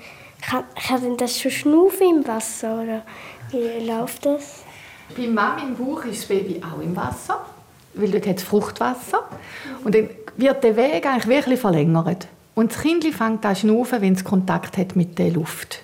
Kann, 0.45 0.65
kann 0.87 1.01
denn 1.01 1.15
das 1.17 1.39
schon 1.39 1.51
schnaufen 1.51 2.17
im 2.17 2.27
Wasser? 2.27 2.81
Oder 2.83 3.01
wie 3.51 3.85
läuft 3.85 4.25
das? 4.25 4.63
Bei 5.15 5.27
Mami 5.27 5.61
im 5.61 5.75
Bauch 5.75 6.03
ist 6.05 6.21
das 6.21 6.25
Baby 6.27 6.61
auch 6.61 6.81
im 6.81 6.93
Wasser, 6.95 7.45
weil 7.93 8.09
dort 8.11 8.27
hat 8.27 8.37
es 8.37 8.43
Fruchtwasser. 8.43 9.23
Und 9.85 9.95
dann 9.95 10.09
wird 10.37 10.63
der 10.63 10.75
Weg 10.75 11.05
eigentlich 11.05 11.27
wirklich 11.27 11.59
verlängert. 11.59 12.27
Und 12.55 12.71
das 12.71 12.81
Kind 12.81 13.03
fängt 13.05 13.45
an 13.45 13.55
schnaufen, 13.55 14.01
wenn 14.01 14.13
es 14.13 14.23
Kontakt 14.23 14.77
hat 14.77 14.95
mit 14.95 15.17
der 15.17 15.31
Luft. 15.31 15.83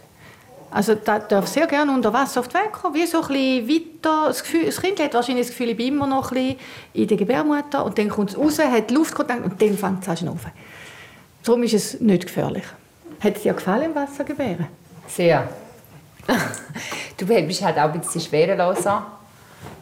Also 0.71 0.93
da 0.93 1.17
darf 1.17 1.47
sehr 1.47 1.65
gerne 1.65 1.91
unter 1.91 2.13
Wasser 2.13 2.41
auf 2.41 2.47
die 2.47 2.53
Welt 2.53 2.71
kommen, 2.71 2.93
wie 2.93 3.05
so 3.07 3.21
ein 3.21 3.29
weiter. 3.29 4.27
Das, 4.27 4.43
Gefühl, 4.43 4.65
das 4.65 4.79
Kind 4.79 4.99
hat 4.99 5.13
wahrscheinlich 5.15 5.47
das 5.47 5.55
Gefühl, 5.55 5.69
ich 5.69 5.77
bin 5.77 5.87
immer 5.95 6.05
noch 6.05 6.31
ein 6.31 6.55
in 6.93 7.07
der 7.07 7.17
Gebärmutter 7.17 7.83
und 7.83 7.97
dann 7.97 8.09
kommt 8.09 8.29
es 8.29 8.37
raus, 8.37 8.59
hat 8.59 8.91
Luftkontakt 8.91 9.43
und 9.43 9.59
dann 9.59 9.77
fängt 9.77 10.03
es 10.03 10.09
an 10.09 10.17
schnaufen. 10.17 10.51
Darum 11.43 11.63
ist 11.63 11.73
es 11.73 11.99
nicht 11.99 12.27
gefährlich. 12.27 12.65
Hat 13.19 13.37
es 13.37 13.43
dir 13.43 13.53
gefallen 13.53 13.85
im 13.85 13.95
Wasser 13.95 14.23
gebären? 14.23 14.67
Sehr. 15.07 15.49
du 17.17 17.25
bist 17.25 17.63
halt 17.63 17.77
auch 17.77 17.91
ein 17.91 17.99
bisschen 17.99 18.21
schwereloser 18.21 19.07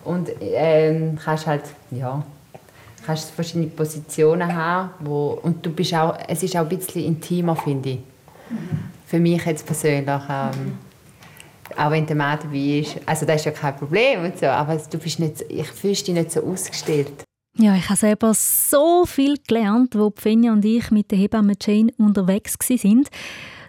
und 0.06 0.30
ähm, 0.40 1.20
kannst 1.22 1.48
halt, 1.48 1.64
ja, 1.92 2.24
kannst 3.08 3.32
verschiedene 3.32 3.68
Positionen 3.68 4.54
haben, 4.54 4.92
wo, 5.00 5.40
und 5.42 5.66
du 5.66 5.72
bist 5.72 5.94
auch, 5.96 6.18
es 6.28 6.44
ist 6.44 6.56
auch 6.56 6.70
ein 6.70 6.78
bisschen 6.78 7.06
intimer, 7.06 7.56
finde 7.56 7.90
ich. 7.90 8.00
Für 9.06 9.20
mich 9.20 9.44
jetzt 9.46 9.66
persönlich, 9.66 10.22
ähm, 10.30 10.78
auch 11.76 11.92
wenn 11.92 12.06
der 12.06 12.16
Mann 12.16 12.38
dabei 12.42 12.80
ist, 12.82 12.98
also 13.06 13.26
das 13.26 13.38
ist 13.38 13.46
ja 13.46 13.52
kein 13.52 13.76
Problem 13.76 14.26
und 14.26 14.38
so, 14.38 14.48
aber 14.48 14.78
du 14.78 14.98
bist 14.98 15.20
nicht, 15.20 15.46
ich 15.50 15.68
fühlst 15.68 16.08
dich 16.08 16.14
nicht 16.14 16.32
so 16.32 16.44
ausgestellt. 16.44 17.24
Ja, 17.58 17.76
ich 17.76 17.90
habe 17.90 17.98
selber 17.98 18.34
so 18.36 19.06
viel 19.06 19.38
gelernt, 19.48 19.96
wo 19.96 20.14
Finja 20.16 20.54
und 20.54 20.64
ich 20.64 20.92
mit 20.92 21.10
der 21.10 21.18
Hebamme 21.18 21.54
Jane 21.60 21.92
unterwegs 21.98 22.56
sind. 22.60 23.10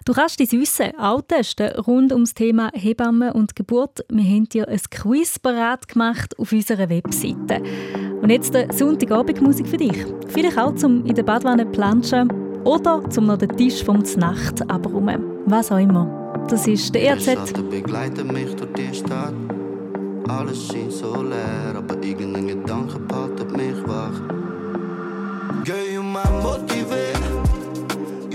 Du 0.05 0.13
kannst 0.13 0.39
dein 0.39 0.51
Wissen 0.51 0.97
auch 0.97 1.21
testen 1.21 1.69
rund 1.79 2.11
ums 2.11 2.33
Thema 2.33 2.71
Hebamme 2.73 3.33
und 3.33 3.55
Geburt. 3.55 4.03
Wir 4.09 4.23
haben 4.23 4.49
dir 4.49 4.67
ein 4.67 4.81
Quiz 4.89 5.39
parat 5.39 5.87
gemacht 5.87 6.37
auf 6.39 6.51
unserer 6.51 6.89
Webseite. 6.89 7.61
Und 8.21 8.29
jetzt 8.29 8.53
der 8.53 8.71
Sonntagabendmusik 8.73 9.67
für 9.67 9.77
dich. 9.77 10.05
Vielleicht 10.27 10.57
auch 10.57 10.75
zum 10.75 11.05
in 11.05 11.15
der 11.15 11.23
Badwanne 11.23 11.65
planschen 11.65 12.29
oder 12.63 13.01
zum 13.09 13.27
noch 13.27 13.37
den 13.37 13.55
Tisch 13.55 13.83
vom 13.83 14.03
Znacht 14.03 14.69
abräumen. 14.69 15.23
Was 15.45 15.71
auch 15.71 15.77
immer. 15.77 16.45
Das 16.49 16.67
ist 16.67 16.93
der 16.93 17.01
E 17.01 17.05
ERZ. 17.07 17.25
Schatten 17.25 17.69
begleiten 17.69 18.27
mich 18.27 18.55
durch 18.55 18.73
die 18.73 18.93
Stadt. 18.93 19.33
Alles 20.27 20.67
schien 20.67 20.91
so 20.91 21.23
leer, 21.23 21.75
aber 21.75 21.95
irgendein 22.03 22.47
Gedanke 22.47 22.99
behaltet 22.99 23.55
mich 23.55 23.87
wach. 23.87 24.21
Girl, 25.63 25.85
you 25.91 26.03
my 26.03 26.23
motivate, 26.43 27.19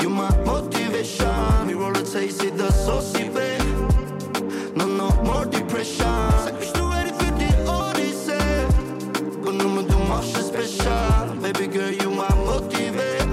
you 0.02 0.10
my 0.10 0.28
motivation. 0.44 1.28
Wir 1.66 1.76
rollen 1.76 1.94
Taste 1.94 2.46
in 2.46 2.56
das 2.56 2.86
Saucy, 2.86 3.30
babe. 3.32 3.64
No, 4.74 4.86
no 4.86 5.10
more 5.24 5.46
depression. 5.46 6.73
Es 10.38 10.50
besser. 10.50 11.28
Baby 11.40 11.66
girl, 11.66 11.90
you 11.90 12.10
my 12.10 12.28
motivate, 12.46 13.26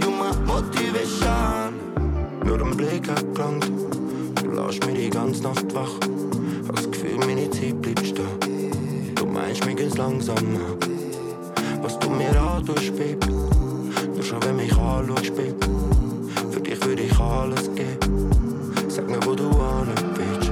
you 0.00 0.10
my 0.10 0.32
motivation. 0.44 1.74
Nur 2.44 2.60
ein 2.60 2.76
Blick 2.76 3.08
hat 3.08 3.34
gelangt, 3.34 3.70
du 4.42 4.50
lässt 4.50 4.84
mich 4.86 4.96
die 4.96 5.10
ganze 5.10 5.42
Nacht 5.42 5.74
wach. 5.74 5.94
Hab 6.66 6.76
das 6.76 6.90
Gefühl, 6.90 7.18
meine 7.18 7.48
Zeit 7.50 7.80
bleibt 7.80 8.06
stehen. 8.06 9.14
Du 9.14 9.26
meinst, 9.26 9.64
mir 9.64 9.74
geht's 9.74 9.96
langsamer. 9.96 10.76
Was 11.82 11.98
du 11.98 12.10
mir 12.10 12.40
antust, 12.40 12.96
Baby. 12.96 13.28
Nur 14.14 14.22
schon, 14.22 14.42
wenn 14.44 14.56
mich 14.56 14.72
anschaust, 14.72 15.34
Baby. 15.36 15.54
Für 16.50 16.60
dich 16.60 16.84
würde 16.84 17.02
ich 17.02 17.20
alles 17.20 17.70
geben. 17.74 18.30
Sag 18.88 19.08
mir, 19.08 19.24
wo 19.24 19.34
du 19.34 19.48
an 19.50 19.88
bist. 20.14 20.50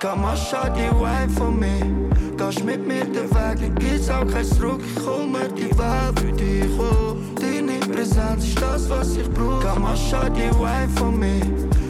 Komm 0.00 0.22
mal, 0.22 0.36
schau 0.36 0.68
die 0.68 0.90
Wife 1.00 1.30
von 1.36 1.58
mir. 1.58 2.06
Gehst 2.36 2.64
mit 2.64 2.86
mir 2.86 3.04
den 3.04 3.30
Weg, 3.30 3.60
dann 3.60 3.74
gibt's 3.76 4.10
auch 4.10 4.26
kein 4.26 4.44
Zurück. 4.44 4.82
Ich 4.94 5.06
hol 5.06 5.26
mir 5.26 5.48
die 5.48 5.70
Welt 5.78 6.20
für 6.20 6.32
dich, 6.32 6.78
oh. 6.78 7.16
Deine 7.40 7.78
Präsenz 7.78 8.44
ist 8.44 8.60
das, 8.60 8.90
was 8.90 9.16
ich 9.16 9.28
brauch. 9.30 9.62
Schau 10.10 10.28
die 10.28 10.50
Wife 10.60 10.90
von 10.96 11.18
mir. 11.18 11.40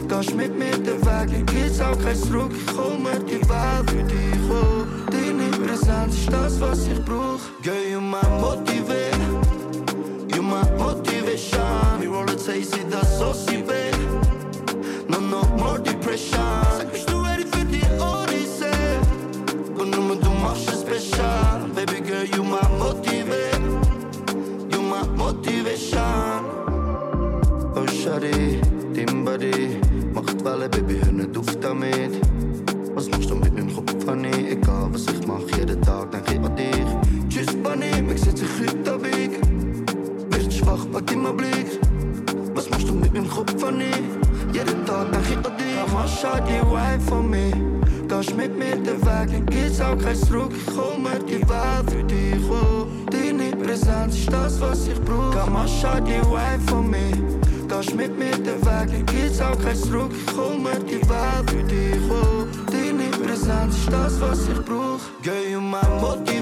Gehst 0.07 0.35
mit 0.35 0.57
mir 0.57 0.71
den 0.71 1.01
Weg, 1.01 1.03
dann 1.05 1.45
gibt's 1.47 1.81
auch 1.81 1.99
kein 2.01 2.15
Zurück. 2.15 2.51
Ich 2.53 2.77
hol 2.77 2.97
mir 2.97 3.19
die 3.19 3.41
Welt 3.49 3.89
für 3.89 4.03
dich, 4.03 4.49
oh. 4.49 4.85
Deine 5.11 5.49
Präsenz 5.67 6.15
ist 6.15 6.31
das, 6.31 6.61
was 6.61 6.87
ich 6.87 7.03
brauch. 7.03 7.41
Girl, 7.61 7.75
you 7.91 7.99
my 7.99 8.21
motivate, 8.39 9.17
you 10.33 10.41
my 10.41 10.63
motivation. 10.77 11.59
Wir 11.99 12.09
rollen 12.09 12.37
Taste 12.37 12.79
in 12.79 12.89
das 12.89 13.19
Saucy, 13.19 13.57
babe. 13.57 13.97
No, 15.09 15.19
no 15.19 15.43
more 15.57 15.79
depression. 15.79 17.06
Es 20.67 20.83
besser. 20.83 21.69
Baby 21.75 22.01
girl, 22.01 22.23
you 22.25 22.43
my 22.43 22.67
motivate, 22.79 23.61
you 24.71 24.81
my 24.81 25.03
motivation. 25.15 26.45
Oh, 27.75 27.85
Body 29.27 29.77
macht 30.13 30.43
Welle, 30.43 30.69
Baby, 30.69 30.99
hör 31.03 31.11
nicht 31.11 31.37
auf 31.37 31.59
damit. 31.59 32.19
Was 32.95 33.09
machst 33.09 33.29
du 33.29 33.35
mit 33.35 33.53
meinem 33.53 33.75
Kopf, 33.75 34.07
Honey? 34.07 34.51
Egal, 34.51 34.87
was 34.91 35.05
ich 35.05 35.27
mach, 35.27 35.41
jeden 35.57 35.81
Tag 35.81 36.11
denk 36.11 36.31
ich 36.31 36.39
an 36.39 36.55
dich. 36.55 37.27
Tschüss, 37.29 37.55
Bunny, 37.57 38.01
mich 38.01 38.21
setz 38.21 38.41
ich 38.41 38.49
heute 38.59 38.93
Abend. 38.93 40.33
Wirst 40.33 40.53
schwach, 40.53 40.85
pack 40.91 41.11
immer 41.11 41.33
Blick. 41.33 41.79
Was 42.55 42.69
machst 42.69 42.87
du 42.87 42.93
mit 42.93 43.13
meinem 43.13 43.29
Kopf, 43.29 43.61
Honey? 43.61 43.91
Jeden 44.53 44.85
Tag 44.85 45.11
denk 45.11 45.25
ich 45.29 45.37
an 45.37 45.57
dich. 45.57 45.77
Komm, 45.91 46.07
schau 46.07 46.39
die 46.47 46.61
Wife 46.71 47.01
von 47.07 47.26
Gehst 48.17 48.35
mit 48.35 48.57
mir 48.57 48.75
den 48.75 48.99
Weg, 49.05 49.31
dann 49.31 49.45
gibt's 49.45 49.79
auch 49.79 49.95
kein 49.95 50.15
Zurück. 50.15 50.51
Ich 50.51 50.75
hol 50.75 50.97
mir 50.97 51.19
die 51.19 51.47
Welt 51.47 51.91
für 51.91 52.03
dich, 52.03 52.49
oh. 52.49 52.87
Deine 53.11 53.55
Präsenz 53.55 54.15
ist 54.17 54.33
das, 54.33 54.59
was 54.59 54.87
ich 54.87 54.99
brauch. 55.01 55.35
Komm, 55.35 55.55
schau 55.67 55.99
die 55.99 56.19
Wife 56.25 56.67
von 56.67 56.89
mir. 56.89 57.11
Gehst 57.67 57.95
mit 57.95 58.17
mir 58.17 58.31
den 58.31 58.59
Weg, 58.65 58.87
dann 58.87 59.05
gibt's 59.05 59.39
auch 59.39 59.61
kein 59.61 59.75
Zurück. 59.75 60.11
Ich 60.25 60.35
hol 60.35 60.57
mir 60.57 60.79
die 60.79 61.07
Welt 61.07 61.47
für 61.47 61.63
dich, 61.63 62.09
oh. 62.09 62.47
Deine 62.71 63.11
Präsenz 63.23 63.77
ist 63.77 63.91
das, 63.91 64.19
was 64.19 64.47
ich 64.47 64.65
brauch. 64.65 64.99
Girl, 65.21 65.51
you 65.51 65.61
my 65.61 65.77
motivate, 66.01 66.36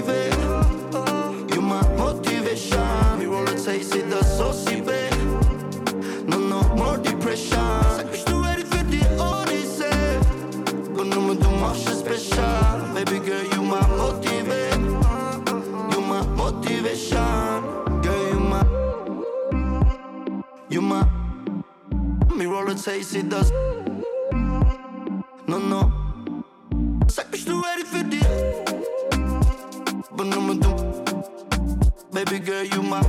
Taste 22.86 23.18
in 23.18 23.28
das. 23.28 23.50
No, 25.48 25.58
no. 25.58 25.90
Sag, 27.08 27.28
bist 27.32 27.48
du 27.48 27.60
ready 27.60 27.84
für 27.84 28.04
die? 28.04 28.20
Und 30.16 30.30
nur 30.30 30.54
du. 30.54 30.68
Baby 32.12 32.38
girl, 32.38 32.64
you 32.64 32.82
my, 32.82 33.00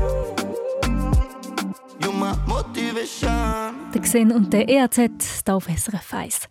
you 2.03 2.11
my 2.11 2.33
motivation. 2.47 3.91
Der 3.93 4.01
Xen 4.01 4.31
und 4.31 4.51
der 4.51 4.67
ERZ 4.67 4.95
hier 4.95 5.55
auf 5.55 5.67
SRF 5.67 6.11
1. 6.11 6.49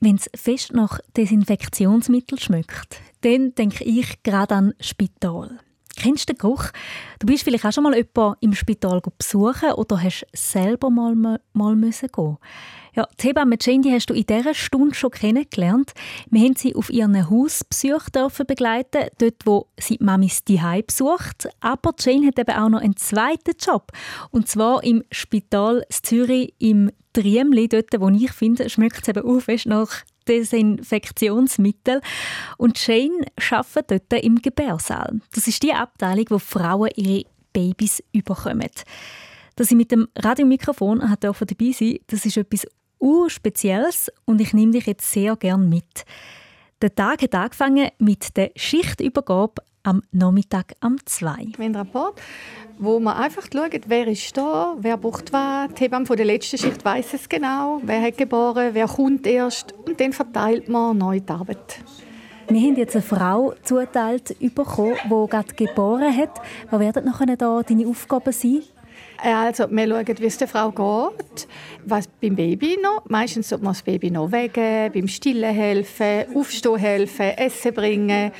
Wenn 0.00 0.16
es 0.16 0.28
fest 0.34 0.72
nach 0.72 0.98
Desinfektionsmittel 1.16 2.40
schmeckt, 2.40 3.00
dann 3.20 3.54
denke 3.54 3.84
ich 3.84 4.24
gerade 4.24 4.56
an 4.56 4.74
Spital. 4.80 5.60
Kennst 5.96 6.28
du 6.28 6.32
den 6.32 6.38
Geruch? 6.38 6.66
Du 7.18 7.26
bist 7.26 7.44
vielleicht 7.44 7.64
auch 7.64 7.72
schon 7.72 7.84
mal 7.84 7.94
jemanden 7.94 8.36
im 8.40 8.54
Spital 8.54 9.00
besuchen 9.18 9.72
oder 9.72 10.02
hast 10.02 10.26
selber 10.32 10.90
mal, 10.90 11.14
mal 11.52 11.76
müssen 11.76 12.08
gehen. 12.08 12.38
Ja, 12.96 13.08
die 13.20 13.28
Hebamme 13.28 13.56
die 13.56 13.92
hast 13.92 14.06
du 14.06 14.14
in 14.14 14.24
dieser 14.24 14.54
Stunde 14.54 14.94
schon 14.94 15.10
kennengelernt. 15.10 15.92
Wir 16.30 16.42
haben 16.42 16.54
sie 16.54 16.76
auf 16.76 16.90
ihren 16.90 17.28
Hausbesuch 17.28 18.04
begleiten, 18.46 19.08
dort 19.18 19.34
wo 19.44 19.66
sie 19.78 19.98
die 19.98 20.04
Mamis 20.04 20.44
die 20.44 20.60
besucht. 20.86 21.48
Aber 21.60 21.92
Jane 21.98 22.28
hat 22.28 22.38
eben 22.38 22.56
auch 22.56 22.68
noch 22.68 22.80
einen 22.80 22.96
zweiten 22.96 23.56
Job. 23.60 23.90
Und 24.30 24.48
zwar 24.48 24.84
im 24.84 25.02
Spital 25.10 25.84
Zürich 25.90 26.54
im 26.58 26.92
Triemli, 27.12 27.68
dort 27.68 27.88
wo 27.98 28.08
ich 28.10 28.30
finde, 28.30 28.70
schmeckt 28.70 29.02
es 29.02 29.08
eben 29.08 29.24
auch 29.24 29.40
fest 29.40 29.66
nach 29.66 30.04
Desinfektionsmittel. 30.28 32.00
Und 32.56 32.84
Jane 32.86 33.26
arbeitet 33.50 34.04
dort 34.08 34.24
im 34.24 34.40
Gebärsaal. 34.40 35.20
Das 35.32 35.46
ist 35.46 35.62
die 35.62 35.72
Abteilung, 35.72 36.26
wo 36.30 36.38
Frauen 36.38 36.90
ihre 36.96 37.24
Babys 37.52 38.02
überkommen. 38.12 38.70
Dass 39.56 39.70
ich 39.70 39.76
mit 39.76 39.92
dem 39.92 40.08
Radiomikrofon 40.16 40.98
dabei 40.98 41.72
sein 41.72 41.98
das 42.08 42.26
ist 42.26 42.36
etwas 42.36 42.66
Urspezielles 42.98 44.10
und 44.24 44.40
ich 44.40 44.54
nehme 44.54 44.72
dich 44.72 44.86
jetzt 44.86 45.10
sehr 45.10 45.36
gern 45.36 45.68
mit. 45.68 46.04
Der 46.80 46.94
Tag 46.94 47.22
hat 47.22 47.34
angefangen 47.34 47.90
mit 47.98 48.36
der 48.36 48.50
Schichtübergabe 48.56 49.62
am 49.84 50.02
Nachmittag 50.10 50.74
um 50.82 50.96
2. 51.04 51.26
Wir 51.28 51.36
haben 51.36 51.60
einen 51.60 51.76
Rapport, 51.76 52.20
wo 52.78 52.98
man 52.98 53.16
einfach 53.16 53.44
schaut, 53.52 53.82
wer 53.86 54.08
ist 54.08 54.36
da, 54.36 54.74
wer 54.80 54.96
braucht 54.96 55.32
was. 55.32 55.72
Die 55.74 55.84
Hebamme 55.84 56.06
von 56.06 56.16
der 56.16 56.26
letzten 56.26 56.58
Schicht 56.58 56.84
weiß 56.84 57.14
es 57.14 57.28
genau, 57.28 57.80
wer 57.84 58.02
hat 58.02 58.18
geboren, 58.18 58.70
wer 58.72 58.88
kommt 58.88 59.26
erst. 59.26 59.72
Und 59.86 60.00
dann 60.00 60.12
verteilt 60.12 60.68
man 60.68 60.98
neu 60.98 61.20
die 61.20 61.30
Arbeit. 61.30 61.78
Wir 62.48 62.60
haben 62.60 62.76
jetzt 62.76 62.94
eine 62.94 63.02
Frau 63.02 63.54
zuteilt 63.62 64.36
bekommen, 64.54 64.96
die 65.04 65.30
gerade 65.30 65.54
geboren 65.54 66.14
hat. 66.14 66.40
Was 66.70 66.80
werden 66.80 67.04
nachher 67.04 67.36
da 67.36 67.62
deine 67.62 67.86
Aufgaben 67.86 68.32
sein? 68.32 68.62
Also, 69.24 69.70
wir 69.70 69.88
schauen, 69.88 70.18
wie 70.18 70.26
es 70.26 70.36
der 70.36 70.48
Frau 70.48 70.70
geht, 70.70 71.48
was 71.86 72.06
beim 72.20 72.36
Baby 72.36 72.76
noch. 72.82 73.04
Meistens 73.08 73.48
sollte 73.48 73.64
man 73.64 73.72
das 73.72 73.80
Baby 73.80 74.10
noch 74.10 74.30
wegen, 74.30 74.92
beim 74.92 75.08
Stillen 75.08 75.54
helfen, 75.54 76.26
Aufstehen 76.34 76.76
helfen, 76.76 77.30
Essen 77.38 77.72
bringen. 77.72 78.32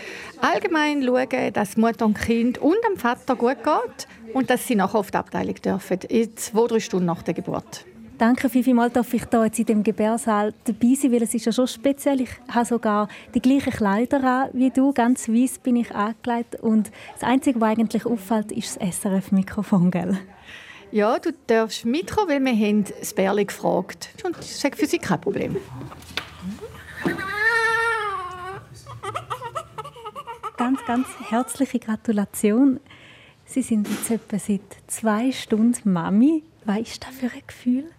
Allgemein 0.43 1.03
schauen, 1.03 1.53
dass 1.55 1.79
Mutter 1.79 2.05
und 2.05 2.21
Kind 2.21 2.59
und 2.59 2.77
dem 2.87 2.99
Vater 2.99 3.35
gut 3.35 3.65
geht 3.65 4.35
und 4.35 4.51
dass 4.51 4.67
sie 4.67 4.75
nachher 4.75 4.99
auf 4.99 5.11
die 5.11 5.17
Abteilung 5.17 5.55
dürfen, 5.55 6.01
in 6.07 6.37
zwei, 6.37 6.67
drei 6.67 6.81
Stunden 6.81 7.07
nach 7.07 7.23
der 7.23 7.33
Geburt. 7.33 7.87
Danke 8.19 8.51
vielmals, 8.51 8.93
dass 8.93 9.13
ich 9.13 9.25
hier 9.29 9.45
jetzt 9.45 9.59
in 9.59 9.67
dem 9.67 9.83
Gebärsaal 9.83 10.53
dabei 10.65 10.95
sein 10.95 11.13
weil 11.13 11.23
es 11.23 11.35
ist 11.35 11.47
ja 11.47 11.53
schon 11.53 11.67
speziell. 11.67 12.21
Ich 12.21 12.31
habe 12.49 12.65
sogar 12.65 13.09
die 13.35 13.41
gleichen 13.41 13.73
Kleider 13.73 14.23
an 14.23 14.51
wie 14.53 14.71
du, 14.71 14.93
ganz 14.93 15.29
weiß 15.29 15.61
bin 15.61 15.77
ich 15.77 15.93
angelegt 15.93 16.57
und 16.61 16.93
das 17.15 17.29
Einzige, 17.29 17.61
was 17.61 17.71
eigentlich 17.71 18.07
auffällt, 18.07 18.53
ist 18.53 18.79
das 18.81 19.01
SRF-Mikrofon, 19.01 19.91
gell? 19.91 20.19
Ja, 20.95 21.19
du 21.19 21.33
darfst 21.49 21.85
mitkommen, 21.85 22.29
weil 22.29 22.45
wir 22.45 22.53
haben 22.53 22.85
das 22.85 23.13
Bärli 23.13 23.45
gefragt. 23.47 24.11
Und 24.23 24.39
das 24.39 24.49
ist 24.49 24.77
für 24.77 24.87
sie 24.87 25.01
kein 25.01 25.21
Problem. 25.21 25.57
Ganz, 30.57 30.79
ganz 30.87 31.09
herzliche 31.29 31.81
Gratulation. 31.81 32.79
Sie 33.45 33.63
sind 33.63 33.89
jetzt 33.89 34.09
etwa 34.09 34.39
seit 34.39 34.61
zwei 34.87 35.33
Stunden 35.33 35.93
Mami. 35.93 36.45
Was 36.65 36.79
ist 36.79 37.05
das 37.05 37.13
für 37.13 37.27
ein 37.27 37.43
Gefühl? 37.45 37.91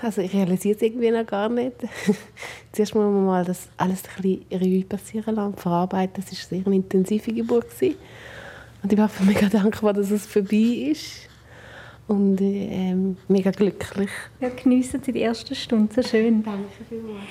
Also 0.00 0.22
ich 0.22 0.32
realisiere 0.32 0.76
es 0.76 0.80
irgendwie 0.80 1.10
noch 1.10 1.26
gar 1.26 1.50
nicht. 1.50 1.76
Zuerst 2.72 2.94
muss 2.94 3.04
man 3.04 3.26
mal 3.26 3.44
das 3.44 3.68
alles 3.76 4.02
ein 4.16 4.22
bisschen 4.22 4.46
Revue 4.50 4.84
passieren 4.86 5.34
lassen, 5.34 5.58
verarbeiten. 5.58 6.24
Es 6.26 6.32
war 6.32 6.56
eine 6.56 6.64
sehr 6.64 6.72
intensive 6.72 7.34
Geburt. 7.34 7.66
Und 7.82 7.82
ich 7.82 8.88
bin 8.88 9.00
einfach 9.00 9.26
mega 9.26 9.46
dankbar, 9.50 9.92
dass 9.92 10.10
es 10.10 10.24
vorbei 10.24 10.88
ist. 10.90 11.27
Und 12.08 12.40
ähm, 12.40 13.18
mega 13.28 13.50
glücklich. 13.50 14.08
Ja, 14.40 14.48
geniessen 14.48 15.02
Sie 15.04 15.12
die 15.12 15.22
ersten 15.22 15.54
Stunden, 15.54 15.90
so 15.94 16.02
schön. 16.02 16.42
Danke 16.42 16.64
vielmals. 16.88 17.22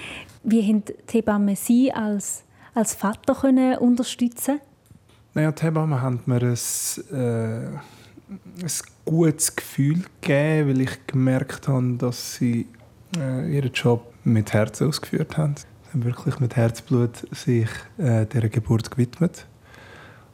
Wie 0.44 0.62
haben 0.62 0.84
die 0.86 0.94
Hebammen 1.18 1.56
Sie 1.56 1.92
als, 1.92 2.44
als 2.76 2.94
Vater 2.94 3.34
können 3.34 3.76
unterstützen 3.80 4.60
Naja, 5.34 5.52
die 5.52 5.64
Hebammen 5.64 6.00
haben 6.00 6.22
mir 6.28 6.44
ein, 6.44 6.58
äh, 7.12 7.66
ein 8.64 8.72
gutes 9.04 9.56
Gefühl 9.56 10.04
gegeben, 10.22 10.70
weil 10.70 10.82
ich 10.82 11.08
gemerkt 11.08 11.68
habe, 11.68 11.96
dass 11.98 12.36
sie 12.36 12.68
äh, 13.18 13.52
ihren 13.52 13.72
Job 13.74 14.14
mit 14.26 14.54
Herz 14.54 14.80
ausgeführt 14.84 15.38
haben. 15.38 15.56
Sie 15.58 15.94
haben 15.94 16.04
wirklich 16.04 16.40
mit 16.40 16.56
Herzblut 16.56 17.28
sich 17.32 17.68
äh, 17.98 18.28
dieser 18.28 18.50
Geburt 18.50 18.92
gewidmet. 18.92 19.48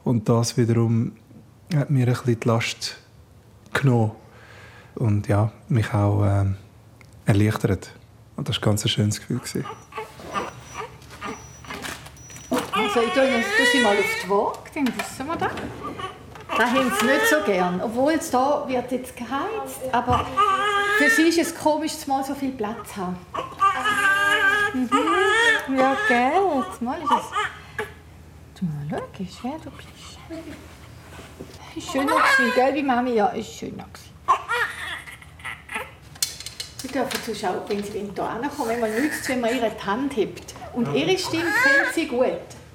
Und 0.04 0.28
das 0.28 0.58
wiederum 0.58 1.12
hat 1.74 1.88
mir 1.88 2.06
ein 2.08 2.12
bisschen 2.12 2.38
die 2.40 2.46
Last 2.46 2.98
genommen 3.72 4.12
und 4.96 5.28
ja, 5.28 5.50
mich 5.68 5.92
auch 5.92 6.24
äh, 6.24 6.44
erleichtert. 7.26 7.92
Und 8.36 8.48
das 8.48 8.56
war 8.56 8.68
ein 8.68 8.70
ganz 8.76 8.88
schönes 8.88 9.20
Gefühl. 9.20 9.40
Also 12.50 13.00
ich 13.00 13.12
tue 13.12 13.26
sie 13.72 13.80
mal 13.80 13.96
auf 13.96 14.04
die 14.22 14.30
Waage, 14.30 14.70
dann 14.74 14.86
wissen 14.86 15.26
wir 15.26 15.36
das. 15.36 15.52
Das 16.56 16.70
haben 16.70 16.92
sie 17.00 17.06
nicht 17.06 17.26
so 17.28 17.36
gern. 17.44 17.80
Obwohl 17.80 18.12
es 18.12 18.30
da 18.30 18.64
wird 18.68 18.92
jetzt 18.92 19.16
geheizt, 19.16 19.80
aber 19.90 20.26
für 20.98 21.10
sie 21.10 21.22
ist 21.22 21.38
es 21.38 21.54
komisch, 21.54 21.92
dass 21.92 22.06
mal 22.06 22.24
so 22.24 22.34
viel 22.34 22.52
Platz 22.52 22.96
haben. 22.96 23.16
Mhm. 24.74 25.76
Ja, 25.76 25.96
gell, 26.08 26.62
jetzt 26.68 26.82
mal 26.82 26.98
ist 26.98 27.10
es... 27.10 28.60
Du 28.60 28.66
mal 28.66 28.86
logisch, 28.88 29.34
wer 29.42 29.58
du 29.58 29.70
bist. 29.70 29.88
Ist 31.76 31.90
schöner 31.90 32.14
gell, 32.54 32.74
wie 32.74 32.82
Mami? 32.82 33.14
Ja, 33.14 33.26
ist 33.28 33.52
schöner. 33.52 33.86
Sie 36.84 36.92
dürfen 36.92 37.22
zuschauen, 37.24 37.60
wenn 37.66 37.82
sie 37.82 37.92
hier 37.92 38.12
kommen, 38.14 38.68
wenn 38.68 38.80
man 38.80 38.94
nützt, 38.94 39.26
wenn 39.30 39.40
man 39.40 39.56
ihre 39.56 39.70
Hand 39.86 40.14
hebt. 40.16 40.54
Und 40.74 40.92
ihre 40.94 41.16
Stimme 41.16 41.44
kennt 41.44 41.94
sie 41.94 42.06
gut. 42.06 42.26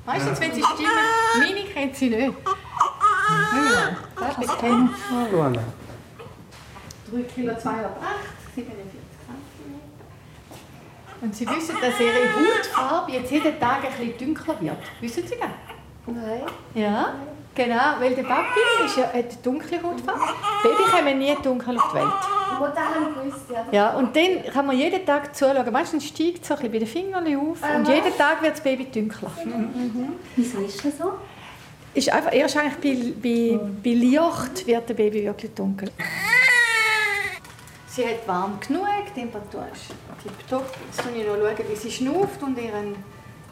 Meistens, 0.04 0.42
wenn 0.42 0.52
sie 0.52 0.64
stimmen, 0.64 0.90
meine 1.38 1.64
kennt 1.66 1.96
sie 1.96 2.10
nicht. 2.10 2.34
Ja, 2.48 3.96
das 4.16 4.38
ist 4.40 4.58
kein 4.58 4.90
3 7.12 7.22
Kilo 7.36 7.56
208, 7.56 7.94
47 8.56 9.00
cm. 9.28 9.80
Und 11.22 11.36
Sie 11.36 11.48
wissen, 11.48 11.76
dass 11.80 12.00
Ihre 12.00 12.34
Hautfarbe 12.34 13.12
jetzt 13.12 13.32
jeden 13.32 13.60
Tag 13.60 13.84
ein 13.84 13.92
bisschen 13.92 14.36
dunkler 14.36 14.60
wird. 14.60 14.78
Wissen 15.02 15.28
Sie 15.28 15.36
das? 15.36 15.50
Nein. 16.08 16.42
Ja, 16.74 17.14
genau, 17.56 18.00
weil 18.00 18.16
der 18.16 18.24
Papi 18.24 18.60
ist 18.86 18.98
ja, 18.98 19.12
hat 19.12 19.46
dunkle 19.46 19.82
Hautfarbe. 19.82 20.22
Babys 20.64 20.92
kommen 20.92 21.20
nie 21.20 21.36
dunkel 21.42 21.78
auf 21.78 21.90
die 21.92 21.96
Welt. 21.96 22.06
Und 22.60 22.76
das 22.76 22.78
habe 22.78 23.10
ich 23.10 23.30
gewusst, 23.30 23.50
ja. 23.52 23.66
Ja, 23.72 23.90
und 23.98 24.16
dann 24.16 24.44
kann 24.52 24.66
man 24.66 24.78
jeden 24.78 25.06
Tag 25.06 25.36
zuschauen. 25.36 25.72
Meistens 25.72 26.06
steigt 26.06 26.42
es 26.42 26.48
so 26.48 26.56
ein 26.56 26.60
bisschen 26.60 26.72
bei 26.72 26.80
den 26.80 26.88
Fingern 26.88 27.26
auf 27.38 27.62
und 27.62 27.88
Aha. 27.88 27.94
jeden 27.94 28.18
Tag 28.18 28.42
wird 28.42 28.54
das 28.54 28.62
Baby 28.62 28.86
dunkler. 28.86 29.32
Wieso 30.36 30.60
ist 30.60 30.84
das 30.84 30.98
so? 30.98 31.14
Ist 31.94 32.12
einfach 32.12 32.34
erst 32.34 32.58
eigentlich 32.58 33.16
bei, 33.16 33.58
bei, 33.58 33.60
bei 33.84 33.96
Licht 33.96 34.68
wird 34.68 34.90
das 34.90 34.96
Baby 34.96 35.26
wirklich 35.26 35.54
dunkel. 35.54 35.92
Sie 37.88 38.06
hat 38.06 38.28
warm 38.28 38.60
genug, 38.60 38.86
die 39.16 39.22
Temperatur 39.22 39.66
ist 39.74 39.88
tipptopp. 40.22 40.72
Jetzt 40.86 41.04
schaue 41.04 41.18
ich 41.18 41.28
noch, 41.28 41.36
schauen, 41.36 41.70
wie 41.70 41.76
sie 41.76 41.92
schnauft 41.92 42.42
und 42.44 42.58
ihren 42.58 42.96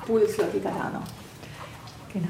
Puls 0.06 0.36
schaue 0.36 0.46
ich 0.56 0.64
noch. 0.64 0.72
Genau. 2.14 2.28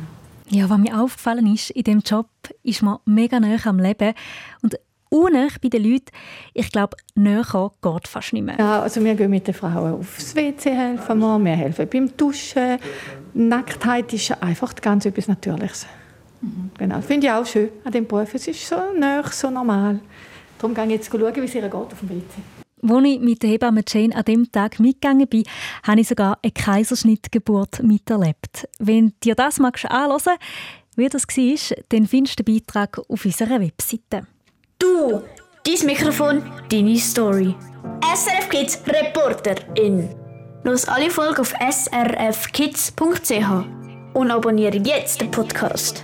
Ja, 0.49 0.69
was 0.69 0.77
mir 0.77 0.99
aufgefallen 0.99 1.53
ist, 1.53 1.71
in 1.71 1.83
diesem 1.83 2.01
Job 2.01 2.29
ist 2.63 2.81
man 2.81 2.99
mega 3.05 3.39
nah 3.39 3.57
am 3.65 3.79
Leben. 3.79 4.13
Und 4.61 4.79
unnah 5.09 5.47
bei 5.61 5.69
den 5.69 5.83
Leuten, 5.83 6.11
ich 6.53 6.71
glaube, 6.71 6.97
näher 7.15 7.45
geht 7.81 8.07
fast 8.07 8.33
nicht 8.33 8.43
mehr. 8.43 8.55
Ja, 8.57 8.81
also 8.81 9.03
wir 9.03 9.15
gehen 9.15 9.29
mit 9.29 9.47
den 9.47 9.53
Frauen 9.53 9.99
aufs 9.99 10.35
WC 10.35 10.71
helfen 10.71 11.19
wir, 11.19 11.39
wir 11.39 11.55
helfen 11.55 11.87
beim 11.91 12.15
Duschen. 12.15 12.77
Nacktheit 13.33 14.13
ist 14.13 14.41
einfach 14.41 14.73
ganz 14.75 15.05
etwas 15.05 15.27
Natürliches. 15.27 15.85
Genau, 16.77 17.01
finde 17.01 17.27
ich 17.27 17.33
auch 17.33 17.45
schön 17.45 17.69
an 17.83 17.91
diesem 17.91 18.07
Beruf. 18.07 18.33
Es 18.33 18.47
ist 18.47 18.67
so 18.67 18.75
nah, 18.97 19.23
so 19.29 19.49
normal. 19.49 19.99
Darum 20.59 20.73
gehe 20.73 20.85
ich 20.85 20.91
jetzt 20.91 21.11
schauen, 21.11 21.35
wie 21.35 21.39
es 21.41 21.55
ihr 21.55 21.61
geht 21.61 21.73
auf 21.73 21.99
dem 21.99 22.09
WC. 22.09 22.56
Als 22.81 23.05
ich 23.05 23.19
mit 23.19 23.41
der 23.43 23.49
Hebamme 23.49 23.83
Jane 23.87 24.15
an 24.15 24.25
dem 24.25 24.51
Tag 24.51 24.79
mitgegangen 24.79 25.27
bin, 25.27 25.43
habe 25.83 26.01
ich 26.01 26.07
sogar 26.07 26.37
eine 26.41 26.51
Kaiserschnittgeburt 26.51 27.81
miterlebt. 27.83 28.67
Wenn 28.79 29.13
dir 29.23 29.35
das 29.35 29.59
magst 29.59 29.85
anhören, 29.85 30.37
wie 30.95 31.09
das 31.09 31.27
war, 31.27 31.77
dann 31.89 32.07
findest 32.07 32.39
du 32.39 32.43
den 32.43 32.55
Beitrag 32.55 32.99
auf 33.07 33.25
unserer 33.25 33.59
Webseite. 33.59 34.27
Du, 34.79 35.21
dein 35.63 35.85
Mikrofon, 35.85 36.43
deine 36.69 36.97
Story. 36.97 37.55
SRF 38.15 38.49
Kids 38.49 38.81
Reporterin. 38.87 40.09
Los 40.63 40.87
alle 40.87 41.09
Folgen 41.09 41.39
auf 41.39 41.53
srfkids.ch 41.71 42.97
und 44.13 44.31
abonniere 44.31 44.77
jetzt 44.77 45.21
den 45.21 45.31
Podcast. 45.31 46.03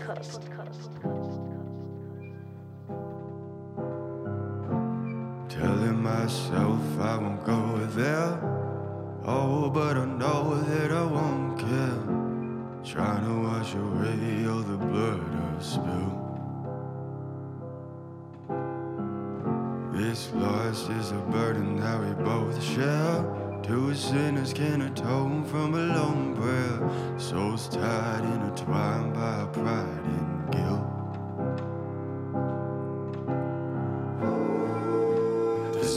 Myself 6.13 6.80
I 6.99 7.17
won't 7.17 7.43
go 7.43 7.78
there. 8.02 8.39
Oh, 9.26 9.69
but 9.69 9.97
I 9.97 10.06
know 10.06 10.56
that 10.56 10.91
I 10.91 11.06
won't 11.06 11.60
care. 11.60 12.04
Trying 12.84 13.23
to 13.26 13.36
wash 13.47 13.73
away 13.73 14.45
all 14.47 14.63
the 14.73 14.78
blood 14.78 15.23
I've 15.47 15.63
spilled. 15.63 16.19
This 19.93 20.32
loss 20.34 20.89
is 20.89 21.12
a 21.12 21.21
burden 21.36 21.78
that 21.78 21.99
we 21.99 22.12
both 22.23 22.62
share. 22.63 23.19
Two 23.63 23.95
sinners 23.95 24.54
can 24.54 24.82
atone 24.82 25.45
from 25.45 25.73
a 25.76 25.86
lone 25.97 26.36
prayer. 26.36 27.19
Souls 27.19 27.67
tied, 27.69 28.23
intertwined 28.36 29.13
by 29.13 29.45
pride 29.54 30.06
and 30.17 30.52
guilt. 30.52 31.03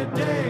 the 0.00 0.06
daylight, 0.16 0.49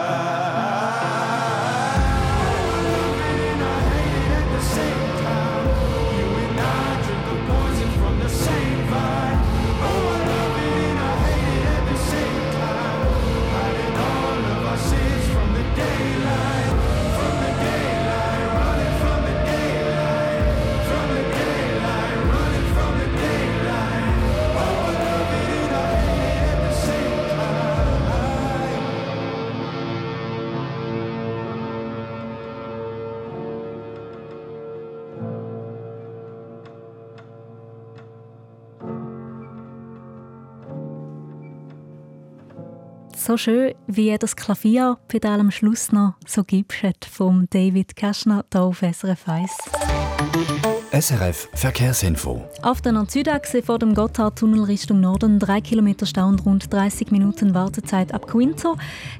So 43.31 43.37
schön, 43.37 43.75
wie 43.87 44.17
das 44.17 44.35
Klavierpedal 44.35 45.39
am 45.39 45.51
Schluss 45.51 45.93
noch 45.93 46.15
so 46.27 46.43
gibst 46.43 47.05
vom 47.09 47.47
David 47.49 47.95
Kaschner 47.95 48.43
hier 48.51 48.61
auf 48.61 48.79
SRF 48.81 49.25
1. 49.25 50.80
SRF 50.93 51.47
Verkehrsinfo. 51.53 52.43
Auf 52.63 52.81
der 52.81 52.91
Nord-Südachse 52.91 53.63
vor 53.63 53.79
dem 53.79 53.93
Gotthardtunnel 53.93 54.65
Richtung 54.65 54.99
Norden 54.99 55.39
3 55.39 55.61
Kilometer 55.61 56.05
Stau 56.05 56.27
und 56.27 56.45
rund 56.45 56.73
30 56.73 57.11
Minuten 57.11 57.53
Wartezeit 57.53 58.13
ab 58.13 58.27
Quinto. 58.27 58.75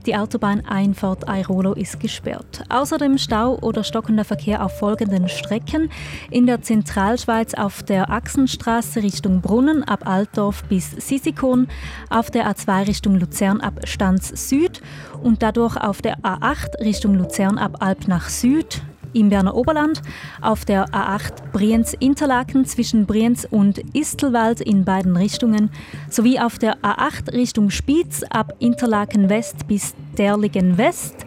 Die 0.05 0.17
Autobahneinfahrt 0.17 1.29
Airolo 1.29 1.71
ist 1.71 2.01
gesperrt. 2.01 2.65
Außerdem 2.67 3.17
Stau 3.17 3.57
oder 3.62 3.86
stockender 3.86 4.25
Verkehr 4.25 4.65
auf 4.65 4.79
folgenden 4.79 5.29
Strecken. 5.29 5.89
In 6.29 6.45
der 6.45 6.62
Zentralschweiz 6.62 7.53
auf 7.53 7.84
der 7.84 8.10
Achsenstraße 8.10 9.01
Richtung 9.01 9.39
Brunnen 9.39 9.86
ab 9.86 10.05
Altdorf 10.05 10.65
bis 10.65 10.91
Sisikon, 10.91 11.69
auf 12.10 12.29
der 12.29 12.51
A2 12.51 12.88
Richtung 12.88 13.15
Luzern 13.15 13.62
ab 13.62 13.79
Stanz 13.86 14.49
Süd 14.49 14.81
und 15.23 15.41
dadurch 15.41 15.77
auf 15.77 16.01
der 16.01 16.19
A8 16.19 16.81
Richtung 16.81 17.15
Luzern 17.15 17.57
ab 17.57 17.77
Alp 17.79 18.10
nach 18.10 18.27
Süd 18.27 18.81
im 19.13 19.30
Berner 19.30 19.56
Oberland, 19.56 20.02
auf 20.41 20.65
der 20.65 20.88
A8 20.88 21.52
Brienz-Interlaken 21.52 22.65
zwischen 22.65 23.06
Brienz 23.06 23.47
und 23.50 23.80
Istelwald 23.93 24.62
in 24.62 24.86
beiden 24.86 25.17
Richtungen, 25.17 25.69
sowie 26.10 26.39
auf 26.39 26.58
der 26.58 26.78
A8 26.80 27.34
Richtung 27.34 27.69
Spiez 27.69 28.24
ab 28.30 28.54
Interlaken 28.60 29.30
West 29.30 29.67
bis 29.67 29.93
Derligen 30.17 30.78
West, 30.78 31.26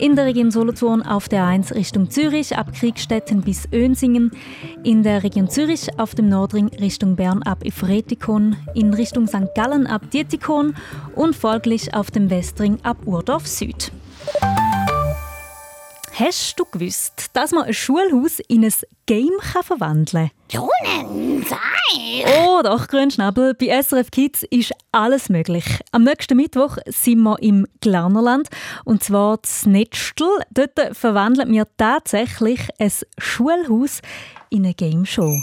in 0.00 0.16
der 0.16 0.24
Region 0.24 0.50
Solothurn 0.50 1.02
auf 1.02 1.28
der 1.28 1.44
1 1.44 1.74
Richtung 1.74 2.10
Zürich 2.10 2.56
ab 2.56 2.72
Kriegstetten 2.72 3.42
bis 3.42 3.68
Önsingen, 3.70 4.30
in 4.82 5.02
der 5.02 5.22
Region 5.22 5.48
Zürich 5.48 5.98
auf 5.98 6.14
dem 6.14 6.28
Nordring 6.28 6.68
Richtung 6.68 7.16
Bern 7.16 7.42
ab 7.42 7.64
Ifretikon, 7.64 8.56
in 8.74 8.94
Richtung 8.94 9.26
St. 9.26 9.54
Gallen 9.54 9.86
ab 9.86 10.10
Dietikon 10.10 10.74
und 11.14 11.36
folglich 11.36 11.94
auf 11.94 12.10
dem 12.10 12.30
Westring 12.30 12.78
ab 12.82 12.96
Urdorf 13.04 13.46
Süd. 13.46 13.92
Hast 16.20 16.60
du 16.60 16.66
gewusst, 16.66 17.30
dass 17.32 17.52
man 17.52 17.64
ein 17.64 17.72
Schulhaus 17.72 18.40
in 18.40 18.62
ein 18.62 18.74
Game 19.06 19.38
kann 19.40 19.62
verwandeln 19.62 20.30
kann? 20.52 20.68
Nein! 20.92 22.24
Oh, 22.44 22.60
doch, 22.62 22.88
Grünschnabel. 22.88 23.54
Bei 23.54 23.80
SRF 23.80 24.10
Kids 24.10 24.42
ist 24.50 24.74
alles 24.92 25.30
möglich. 25.30 25.64
Am 25.92 26.04
nächsten 26.04 26.36
Mittwoch 26.36 26.76
sind 26.84 27.22
wir 27.22 27.40
im 27.40 27.66
Glarnerland. 27.80 28.50
Und 28.84 29.02
zwar 29.02 29.38
das 29.38 29.64
Netzstel. 29.64 30.28
Dort 30.50 30.94
verwandeln 30.94 31.50
wir 31.52 31.66
tatsächlich 31.78 32.68
ein 32.78 32.92
Schulhaus 33.16 34.02
in 34.50 34.66
eine 34.66 34.74
Game 34.74 35.06
Show. 35.06 35.40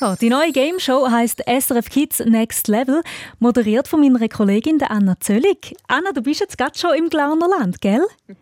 Ja, 0.00 0.16
die 0.16 0.30
neue 0.30 0.50
Game 0.50 0.80
Show 0.80 1.08
heißt 1.08 1.44
SRF 1.46 1.88
Kids 1.90 2.18
Next 2.18 2.66
Level, 2.66 3.04
moderiert 3.38 3.86
von 3.86 4.00
meiner 4.00 4.28
Kollegin 4.28 4.80
der 4.80 4.90
Anna 4.90 5.14
Zöllig. 5.20 5.76
Anna, 5.86 6.10
du 6.10 6.22
bist 6.22 6.40
jetzt 6.40 6.58
gerade 6.58 6.76
schon 6.76 6.96
im 6.96 7.08
Glarnerland, 7.08 7.80
gell? 7.80 8.04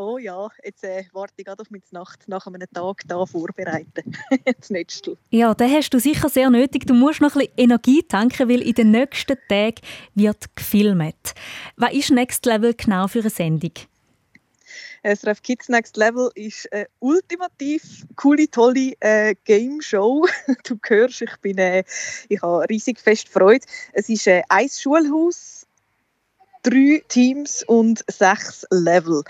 Oh 0.00 0.16
ja, 0.16 0.48
jetzt 0.62 0.84
äh, 0.84 1.06
warte 1.12 1.34
ich 1.38 1.44
gerade 1.44 1.60
auf 1.60 1.72
meine 1.72 1.82
Nacht 1.90 2.28
nach 2.28 2.46
einem 2.46 2.62
Tag 2.72 3.02
da 3.08 3.26
vorbereiten. 3.26 4.16
das 4.44 4.70
Netztel. 4.70 5.18
Ja, 5.30 5.52
den 5.54 5.72
hast 5.72 5.90
du 5.90 5.98
sicher 5.98 6.28
sehr 6.28 6.50
nötig. 6.50 6.86
Du 6.86 6.94
musst 6.94 7.20
noch 7.20 7.34
ein 7.34 7.40
bisschen 7.40 7.54
Energie 7.56 8.04
tanken, 8.04 8.48
weil 8.48 8.62
in 8.62 8.74
den 8.74 8.92
nächsten 8.92 9.36
Tagen 9.48 9.80
wird 10.14 10.54
gefilmt. 10.54 11.34
Was 11.74 11.92
ist 11.92 12.12
Next 12.12 12.46
Level 12.46 12.74
genau 12.74 13.08
für 13.08 13.22
eine 13.22 13.30
Sendung? 13.30 13.72
SRF 15.02 15.42
Kids 15.42 15.68
Next 15.68 15.96
Level 15.96 16.30
ist 16.36 16.72
eine 16.72 16.86
ultimativ 17.00 18.06
coole, 18.14 18.48
tolle 18.48 18.92
äh, 19.00 19.34
Game 19.46 19.80
Show. 19.80 20.28
du 20.64 20.78
hörst, 20.86 21.22
ich 21.22 21.36
bin, 21.38 21.58
äh, 21.58 21.82
ich 22.28 22.40
habe 22.40 22.68
riesig 22.70 23.00
fest 23.00 23.28
Freude. 23.28 23.66
Es 23.94 24.08
ist 24.08 24.28
äh, 24.28 24.42
ein 24.48 24.68
Schulhaus, 24.68 25.66
drei 26.62 27.02
Teams 27.08 27.64
und 27.64 28.04
sechs 28.08 28.64
Level. 28.70 29.24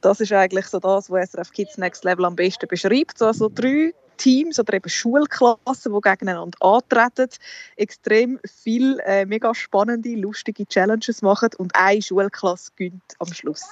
Das 0.00 0.20
ist 0.20 0.32
eigentlich 0.32 0.66
so 0.66 0.78
das, 0.78 1.10
was 1.10 1.30
SRF 1.30 1.52
Kids 1.52 1.78
Next 1.78 2.04
Level 2.04 2.24
am 2.24 2.36
besten 2.36 2.68
beschreibt. 2.68 3.20
Also 3.20 3.50
drei 3.52 3.92
Teams 4.16 4.58
oder 4.58 4.74
eben 4.74 4.88
Schulklassen, 4.88 5.92
die 5.92 6.00
gegeneinander 6.00 6.58
antreten, 6.60 7.30
extrem 7.76 8.38
viel 8.44 8.98
äh, 9.04 9.24
mega 9.24 9.54
spannende, 9.54 10.14
lustige 10.14 10.66
Challenges 10.66 11.22
machen 11.22 11.50
und 11.58 11.74
eine 11.74 12.02
Schulklasse 12.02 12.72
gönnt 12.76 13.02
am 13.18 13.32
Schluss. 13.32 13.64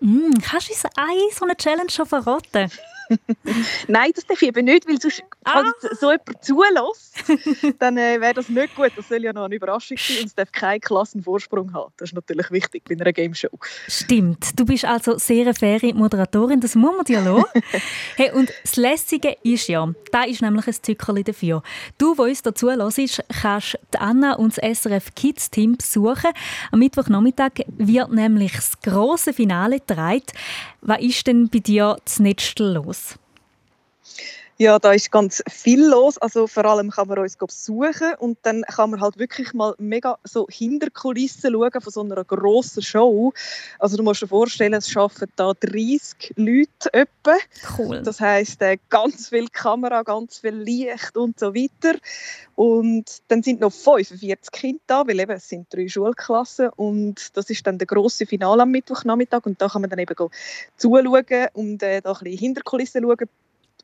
Mm, 0.00 0.32
kannst 0.42 0.68
du 0.68 0.72
uns 0.72 0.84
eine 0.96 1.30
so 1.32 1.44
eine 1.44 1.56
Challenge 1.56 1.90
schon 1.90 2.06
verraten? 2.06 2.70
Nein, 3.88 4.10
das 4.14 4.26
darf 4.26 4.40
ich 4.42 4.48
eben 4.48 4.64
nicht, 4.64 4.86
weil 4.88 5.00
sonst, 5.00 5.22
falls 5.44 5.68
jetzt 5.82 6.00
so 6.00 6.10
jemand 6.10 6.44
zulässt, 6.44 7.78
dann 7.78 7.96
äh, 7.96 8.20
wäre 8.20 8.34
das 8.34 8.48
nicht 8.48 8.74
gut. 8.74 8.92
Das 8.96 9.08
soll 9.08 9.22
ja 9.22 9.32
noch 9.32 9.44
eine 9.44 9.56
Überraschung 9.56 9.96
sein 9.96 10.18
und 10.20 10.26
es 10.26 10.34
darf 10.34 10.52
keinen 10.52 10.80
Klassenvorsprung 10.80 11.72
haben. 11.72 11.92
Das 11.96 12.10
ist 12.10 12.14
natürlich 12.14 12.50
wichtig 12.50 12.84
bei 12.88 12.94
einer 12.94 13.12
Game 13.12 13.34
Show. 13.34 13.48
Stimmt. 13.86 14.58
Du 14.58 14.64
bist 14.64 14.84
also 14.84 15.18
sehr 15.18 15.42
eine 15.42 15.54
faire 15.54 15.94
Moderatorin, 15.94 16.60
das 16.60 16.74
muss 16.74 16.96
man 16.96 17.04
dir 17.04 17.20
lassen. 17.20 17.44
hey, 18.16 18.32
und 18.32 18.52
das 18.62 18.76
Lässige 18.76 19.36
ist 19.42 19.68
ja, 19.68 19.88
da 20.12 20.24
ist 20.24 20.42
nämlich 20.42 20.66
ein 20.66 20.74
Zückerli 20.74 21.24
dafür. 21.24 21.62
Du, 21.96 22.14
der 22.14 22.24
uns 22.26 22.42
dazu 22.42 22.70
hörst, 22.70 23.22
kannst 23.40 23.78
die 23.94 23.98
Anna 23.98 24.34
und 24.34 24.56
das 24.56 24.80
SRF 24.80 25.14
Kids 25.14 25.50
Team 25.50 25.76
besuchen. 25.76 26.30
Am 26.70 26.78
Mittwochnachmittag 26.78 27.52
wird 27.76 28.12
nämlich 28.12 28.52
das 28.52 28.80
grosse 28.80 29.32
Finale 29.32 29.80
getragen. 29.88 30.22
Was 30.80 31.00
ist 31.00 31.26
denn 31.26 31.48
bei 31.48 31.58
dir 31.58 31.96
das 32.04 32.20
Netztel 32.20 32.74
los? 32.74 33.18
Ja, 34.60 34.80
da 34.80 34.92
ist 34.92 35.12
ganz 35.12 35.40
viel 35.48 35.86
los. 35.86 36.18
Also 36.18 36.48
vor 36.48 36.64
allem 36.64 36.90
kann 36.90 37.06
man 37.06 37.20
uns 37.20 37.36
besuchen 37.36 38.14
und 38.18 38.38
dann 38.42 38.62
kann 38.62 38.90
man 38.90 39.00
halt 39.00 39.16
wirklich 39.16 39.54
mal 39.54 39.76
mega 39.78 40.18
so 40.24 40.48
hinter 40.50 40.90
Kulissen 40.90 41.52
schauen 41.52 41.80
von 41.80 41.92
so 41.92 42.00
einer 42.02 42.24
grossen 42.24 42.82
Show. 42.82 43.32
Also 43.78 43.96
du 43.96 44.02
musst 44.02 44.22
dir 44.22 44.26
vorstellen, 44.26 44.72
es 44.74 44.96
arbeiten 44.96 45.30
da 45.36 45.52
30 45.54 46.34
Leute 46.34 46.92
etwa. 46.92 47.36
Cool. 47.78 48.02
Das 48.02 48.20
heisst, 48.20 48.60
äh, 48.60 48.78
ganz 48.88 49.28
viel 49.28 49.46
Kamera, 49.46 50.02
ganz 50.02 50.38
viel 50.38 50.56
Licht 50.56 51.16
und 51.16 51.38
so 51.38 51.54
weiter. 51.54 51.96
Und 52.56 53.04
dann 53.28 53.44
sind 53.44 53.60
noch 53.60 53.72
45 53.72 54.50
Kinder 54.50 54.80
da, 54.88 55.06
weil 55.06 55.20
eben 55.20 55.30
es 55.30 55.48
sind 55.48 55.72
drei 55.72 55.86
Schulklassen 55.86 56.70
und 56.70 57.36
das 57.36 57.48
ist 57.48 57.64
dann 57.64 57.78
der 57.78 57.86
grosse 57.86 58.26
Finale 58.26 58.62
am 58.62 58.72
Mittwochnachmittag 58.72 59.46
und 59.46 59.62
da 59.62 59.68
kann 59.68 59.82
man 59.82 59.90
dann 59.90 60.00
eben 60.00 60.16
zuschauen 60.76 61.48
und 61.52 61.80
äh, 61.84 62.00
da 62.00 62.10
ein 62.10 62.18
bisschen 62.24 62.38
hinter 62.38 62.62
Kulissen 62.62 63.04
schauen. 63.04 63.28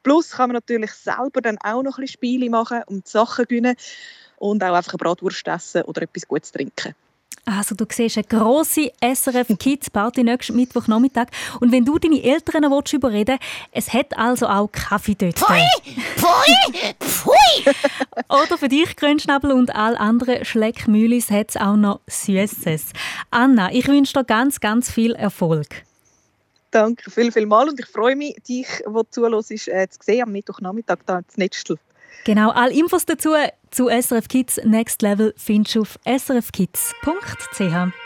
Plus 0.05 0.31
kann 0.31 0.51
man 0.51 0.55
natürlich 0.55 0.93
selber 0.93 1.41
dann 1.43 1.59
auch 1.65 1.83
noch 1.83 1.99
ein 1.99 2.03
bisschen 2.03 2.19
Spiele 2.19 2.51
machen 2.51 2.83
und 2.87 3.09
Sachen 3.09 3.47
gewinnen 3.47 3.75
und 4.37 4.63
auch 4.63 4.75
einfach 4.75 4.93
eine 4.93 4.99
Bratwurst 4.99 5.49
essen 5.49 5.83
oder 5.83 6.03
etwas 6.03 6.29
Gutes 6.29 6.53
trinken. 6.53 6.95
Also 7.47 7.75
du 7.75 7.85
siehst 7.91 8.17
eine 8.17 8.27
grosse 8.27 8.91
SRF 9.03 9.49
Kids 9.59 9.91
Party 9.91 10.25
nächsten 10.25 10.57
Mittwochnachmittag. 10.57 11.27
Und 11.61 11.73
wenn 11.73 11.85
du 11.85 11.99
deine 11.99 12.23
Eltern 12.23 12.71
willst 12.71 12.93
überreden 12.95 13.39
es 13.71 13.93
hat 13.93 14.17
also 14.17 14.47
auch 14.47 14.69
Kaffee 14.73 15.15
dort. 15.15 15.39
Pfui! 15.39 15.61
Pfui! 16.17 16.95
Pfui! 17.01 17.75
Oder 18.29 18.57
für 18.57 18.69
dich, 18.69 18.97
Grünschnabel 18.97 19.53
und 19.53 19.75
all 19.75 19.97
anderen 19.97 20.45
Schleckmühlis, 20.45 21.31
hat 21.31 21.51
es 21.51 21.57
auch 21.57 21.77
noch 21.77 22.01
Süßes. 22.07 22.93
Anna, 23.31 23.73
ich 23.73 23.89
wünsche 23.89 24.15
dir 24.15 24.25
ganz, 24.25 24.61
ganz 24.61 24.91
viel 24.91 25.13
Erfolg. 25.13 25.85
Danke 26.75 27.09
viel, 27.09 27.31
viel 27.31 27.47
mal 27.47 27.69
und 27.69 27.79
ich 27.79 27.87
freue 27.87 28.17
mich, 28.17 28.35
dich, 28.49 28.67
der 28.85 29.11
zuhörst, 29.11 29.69
äh, 29.69 29.89
zu 29.89 29.99
sehen 30.03 30.25
am 30.25 30.33
Mittwochnachmittag 30.33 30.99
da 31.07 31.19
ins 31.19 31.37
Netztel. 31.37 31.79
Genau, 32.25 32.51
alle 32.51 32.75
Infos 32.75 33.07
dazu 33.07 33.31
zu 33.71 33.89
SRF 33.89 34.27
Kids 34.27 34.61
Next 34.65 35.01
Level 35.01 35.33
findest 35.37 35.77
du 35.77 35.83
auf 35.83 36.01
srfkids.ch. 36.05 38.04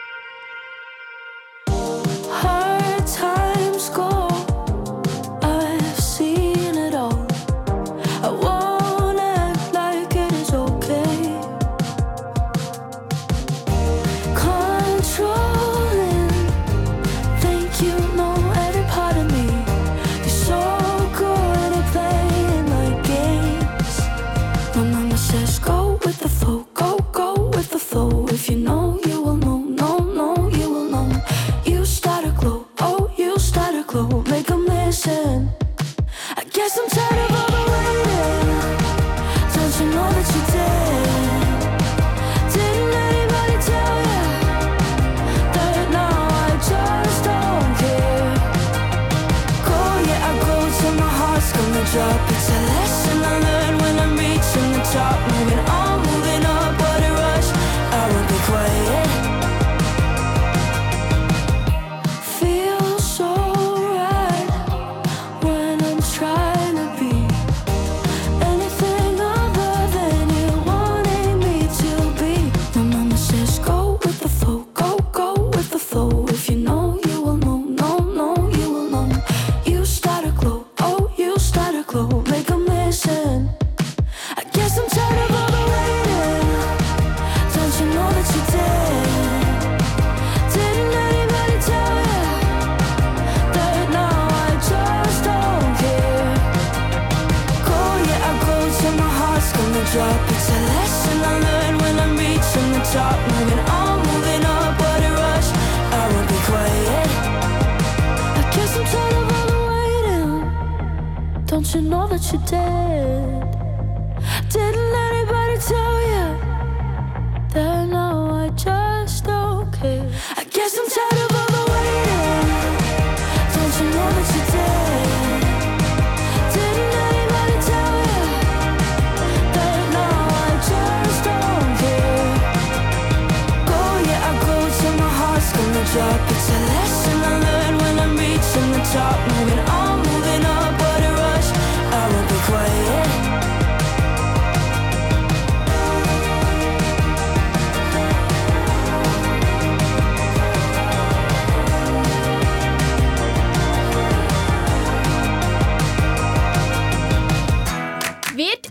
passion. 34.99 35.58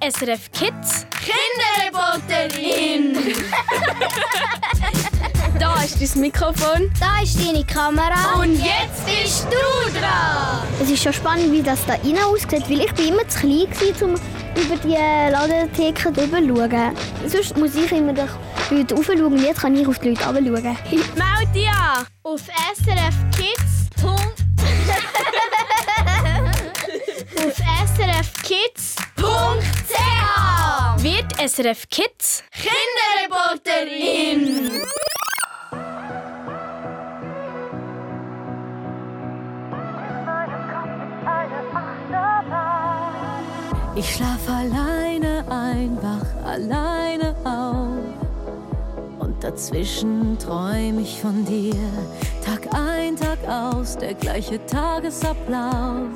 SRF 0.10 0.50
Kids 0.54 1.06
Kinderreporterin? 1.20 3.18
da 5.60 5.84
ist 5.84 6.02
das 6.02 6.16
Mikrofon. 6.16 6.90
Da 6.98 7.22
ist 7.22 7.38
deine 7.38 7.66
Kamera. 7.66 8.40
Und 8.40 8.54
jetzt 8.54 9.06
bist 9.06 9.46
du 9.46 10.00
dran. 10.00 10.66
Es 10.82 10.90
ist 10.90 11.04
schon 11.04 11.12
spannend, 11.12 11.52
wie 11.52 11.62
das 11.62 11.86
da 11.86 11.96
innen 11.96 12.24
aussieht, 12.24 12.70
weil 12.70 12.82
ich 12.82 12.94
bin 12.94 13.10
immer 13.10 13.28
zu 13.28 13.40
klein 13.40 13.68
war, 13.68 14.08
um 14.08 14.14
über 14.56 14.78
die 14.82 14.96
Ladentheke 15.32 16.14
drüber 16.14 16.40
zu 16.40 16.56
schauen. 16.56 16.96
Sonst 17.28 17.58
muss 17.58 17.76
ich 17.76 17.92
immer 17.92 18.14
durch 18.14 18.32
die 18.70 18.76
Leute 18.76 18.96
raufschauen 18.96 19.24
und 19.24 19.44
jetzt 19.44 19.60
kann 19.60 19.76
ich 19.76 19.86
auf 19.88 20.00
die 20.00 20.10
Leute 20.10 20.26
runterschauen. 20.26 20.78
Meld 20.94 21.54
dich 21.54 21.68
an 21.68 22.06
auf 22.24 22.40
srfkids. 22.40 23.62
auf 23.62 23.77
SRF 31.40 31.88
Kids 31.90 32.44
Kinderreporterin. 32.52 34.82
Ich 43.96 44.16
schlaf 44.16 44.50
alleine 44.50 45.46
ein, 45.48 45.96
wach 46.02 46.26
alleine 46.44 47.36
auf. 47.44 48.00
Und 49.20 49.44
dazwischen 49.44 50.40
träum 50.40 50.98
ich 50.98 51.22
von 51.22 51.46
dir. 51.46 51.76
Tag 52.44 52.68
ein, 52.74 53.16
Tag 53.16 53.38
aus, 53.48 53.96
der 53.96 54.16
gleiche 54.16 54.60
Tagesablauf. 54.66 56.10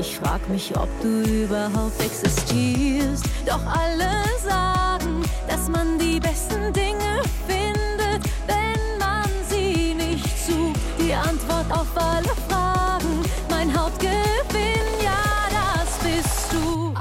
Ich 0.00 0.16
frag 0.16 0.48
mich, 0.48 0.74
ob 0.78 0.88
du 1.02 1.20
überhaupt 1.42 2.00
existierst. 2.02 3.26
Doch 3.44 3.60
alle 3.66 4.10
sagen, 4.42 5.22
dass 5.46 5.68
man 5.68 5.98
die 5.98 6.18
besten 6.18 6.72
Dinge 6.72 7.20
findet, 7.46 8.24
wenn 8.46 8.98
man 8.98 9.28
sie 9.50 9.92
nicht 9.92 10.24
sucht. 10.46 10.80
Die 10.98 11.12
Antwort 11.12 11.70
auf 11.70 11.88
alle 11.96 12.28
Fragen, 12.28 12.49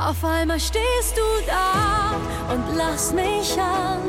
Auf 0.10 0.26
einmal 0.26 0.60
stehst 0.60 1.16
du 1.16 1.22
da 1.46 2.16
und 2.52 2.76
lass 2.76 3.14
mich 3.14 3.56
an. 3.62 4.02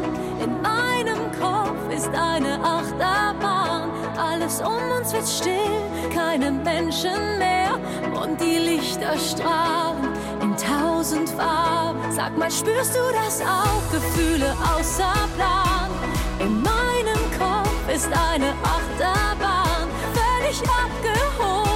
In 0.42 0.62
meinem 0.62 1.30
Kopf 1.38 1.94
ist 1.94 2.08
eine 2.08 2.58
Achterbahn. 2.64 3.90
Alles 4.16 4.62
um 4.62 4.80
uns 4.96 5.12
wird 5.12 5.28
still, 5.28 5.82
keine 6.14 6.52
Menschen 6.52 7.36
mehr. 7.38 7.78
Und 8.18 8.40
die 8.40 8.56
Lichter 8.56 9.12
strahlen 9.18 10.08
in 10.40 10.56
tausend 10.56 11.28
Farben. 11.28 12.00
Sag 12.10 12.34
mal, 12.38 12.50
spürst 12.50 12.94
du 12.94 13.00
das 13.22 13.42
auch? 13.42 13.92
Gefühle 13.92 14.56
außer 14.74 15.12
Plan. 15.36 15.90
In 16.38 16.62
meinem 16.62 17.22
Kopf 17.38 17.94
ist 17.94 18.06
eine 18.06 18.54
Achterbahn. 18.62 19.86
Völlig 20.14 20.62
abgehoben, 20.62 21.69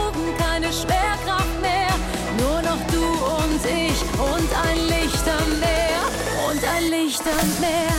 ein 7.41 7.47
Lichtermeer. 7.47 7.95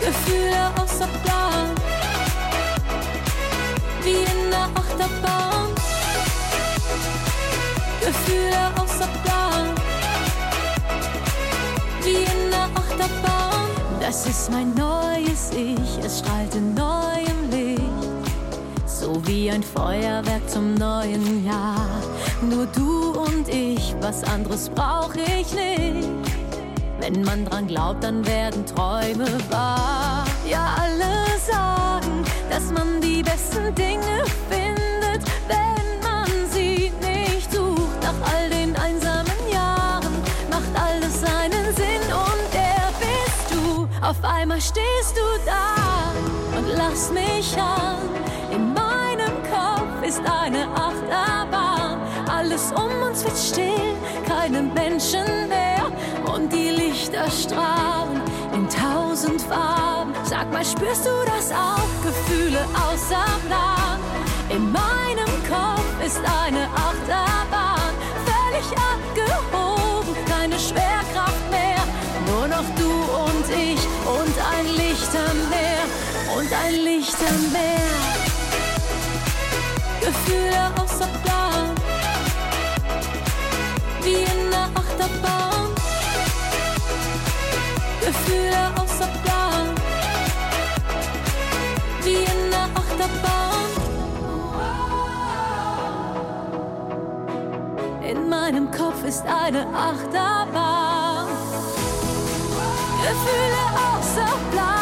Gefühle 0.00 0.70
außer 0.80 1.08
Plan. 1.22 1.70
Wie 4.02 4.10
in 4.10 4.50
der 4.50 4.68
Achterbahn. 4.74 5.68
Gefühle 8.00 8.70
außer 8.76 9.08
Plan. 9.24 9.68
Wie 12.02 12.24
in 12.24 12.50
der 12.50 12.64
Achterbahn. 12.74 13.68
Das 14.00 14.26
ist 14.26 14.50
mein 14.50 14.74
neues 14.74 15.50
Ich, 15.52 16.04
es 16.04 16.18
strahlt 16.18 16.54
in 16.54 16.74
neuem 16.74 17.50
Licht. 17.50 17.82
So 18.86 19.20
wie 19.26 19.50
ein 19.50 19.62
Feuerwerk 19.62 20.48
zum 20.48 20.74
neuen 20.74 21.46
Jahr. 21.46 21.86
Nur 22.40 22.66
du 22.66 23.12
und 23.12 23.48
ich, 23.48 23.94
was 24.00 24.24
anderes 24.24 24.68
brauch 24.68 25.14
ich 25.14 25.52
nicht. 25.54 26.31
Wenn 27.02 27.24
man 27.24 27.44
dran 27.44 27.66
glaubt, 27.66 28.04
dann 28.04 28.24
werden 28.24 28.64
Träume 28.64 29.26
wahr. 29.50 30.24
Ja, 30.48 30.76
alle 30.80 31.36
sagen, 31.44 32.24
dass 32.48 32.70
man 32.70 33.00
die 33.00 33.24
besten 33.24 33.74
Dinge 33.74 34.22
findet, 34.48 35.20
wenn 35.48 36.00
man 36.00 36.28
sie 36.52 36.92
nicht 37.00 37.52
sucht. 37.52 38.00
Nach 38.04 38.32
all 38.32 38.48
den 38.50 38.76
einsamen 38.76 39.50
Jahren 39.52 40.14
macht 40.48 40.70
alles 40.80 41.20
seinen 41.20 41.74
Sinn 41.74 42.06
und 42.06 42.54
der 42.54 42.92
bist 43.00 43.50
du. 43.50 43.88
Auf 44.00 44.22
einmal 44.22 44.60
stehst 44.60 45.16
du 45.16 45.26
da 45.44 46.12
und 46.56 46.68
lass 46.76 47.10
mich 47.10 47.60
an. 47.60 47.98
In 48.52 48.72
meinem 48.74 49.42
Kopf 49.50 50.06
ist 50.06 50.20
eine 50.20 50.68
Achterbahn. 50.68 51.71
Alles 52.52 52.70
um 52.72 53.08
uns 53.08 53.24
wird 53.24 53.38
still, 53.38 53.96
keine 54.28 54.60
Menschen 54.60 55.24
mehr 55.48 55.90
und 56.34 56.52
die 56.52 56.68
Lichter 56.68 57.30
strahlen 57.30 58.20
in 58.52 58.68
tausend 58.68 59.40
Farben. 59.40 60.12
Sag 60.24 60.52
mal, 60.52 60.62
spürst 60.62 61.06
du 61.06 61.10
das 61.24 61.50
auch? 61.50 61.88
Gefühle 62.04 62.58
außer 62.74 63.24
Plan. 63.46 63.98
In 64.50 64.70
meinem 64.70 65.32
Kopf 65.48 66.04
ist 66.04 66.18
eine 66.18 66.68
Achterbahn, 66.74 67.94
völlig 68.28 68.68
abgehoben, 68.76 70.14
keine 70.26 70.58
Schwerkraft 70.58 71.50
mehr. 71.50 71.82
Nur 72.26 72.48
noch 72.48 72.68
du 72.76 72.92
und 73.24 73.48
ich 73.48 73.80
und 74.04 74.36
ein 74.52 74.66
Lichtermeer 74.76 75.84
und 76.36 76.52
ein 76.52 76.74
Lichtermeer. 76.84 77.80
Gefühle 80.00 80.70
außer 80.78 81.08
Plan, 81.22 81.31
Achterbahn. 84.92 85.74
Gefühle 88.00 88.72
außer 88.76 89.08
Plan, 89.24 89.74
wie 92.02 92.24
in 92.24 92.50
der 92.50 92.68
Achterbahn. 92.74 93.70
In 98.02 98.28
meinem 98.28 98.70
Kopf 98.70 99.02
ist 99.04 99.24
eine 99.26 99.66
Achterbahn. 99.74 101.28
Gefühle 103.00 103.64
außer 103.76 104.38
Plan. 104.50 104.81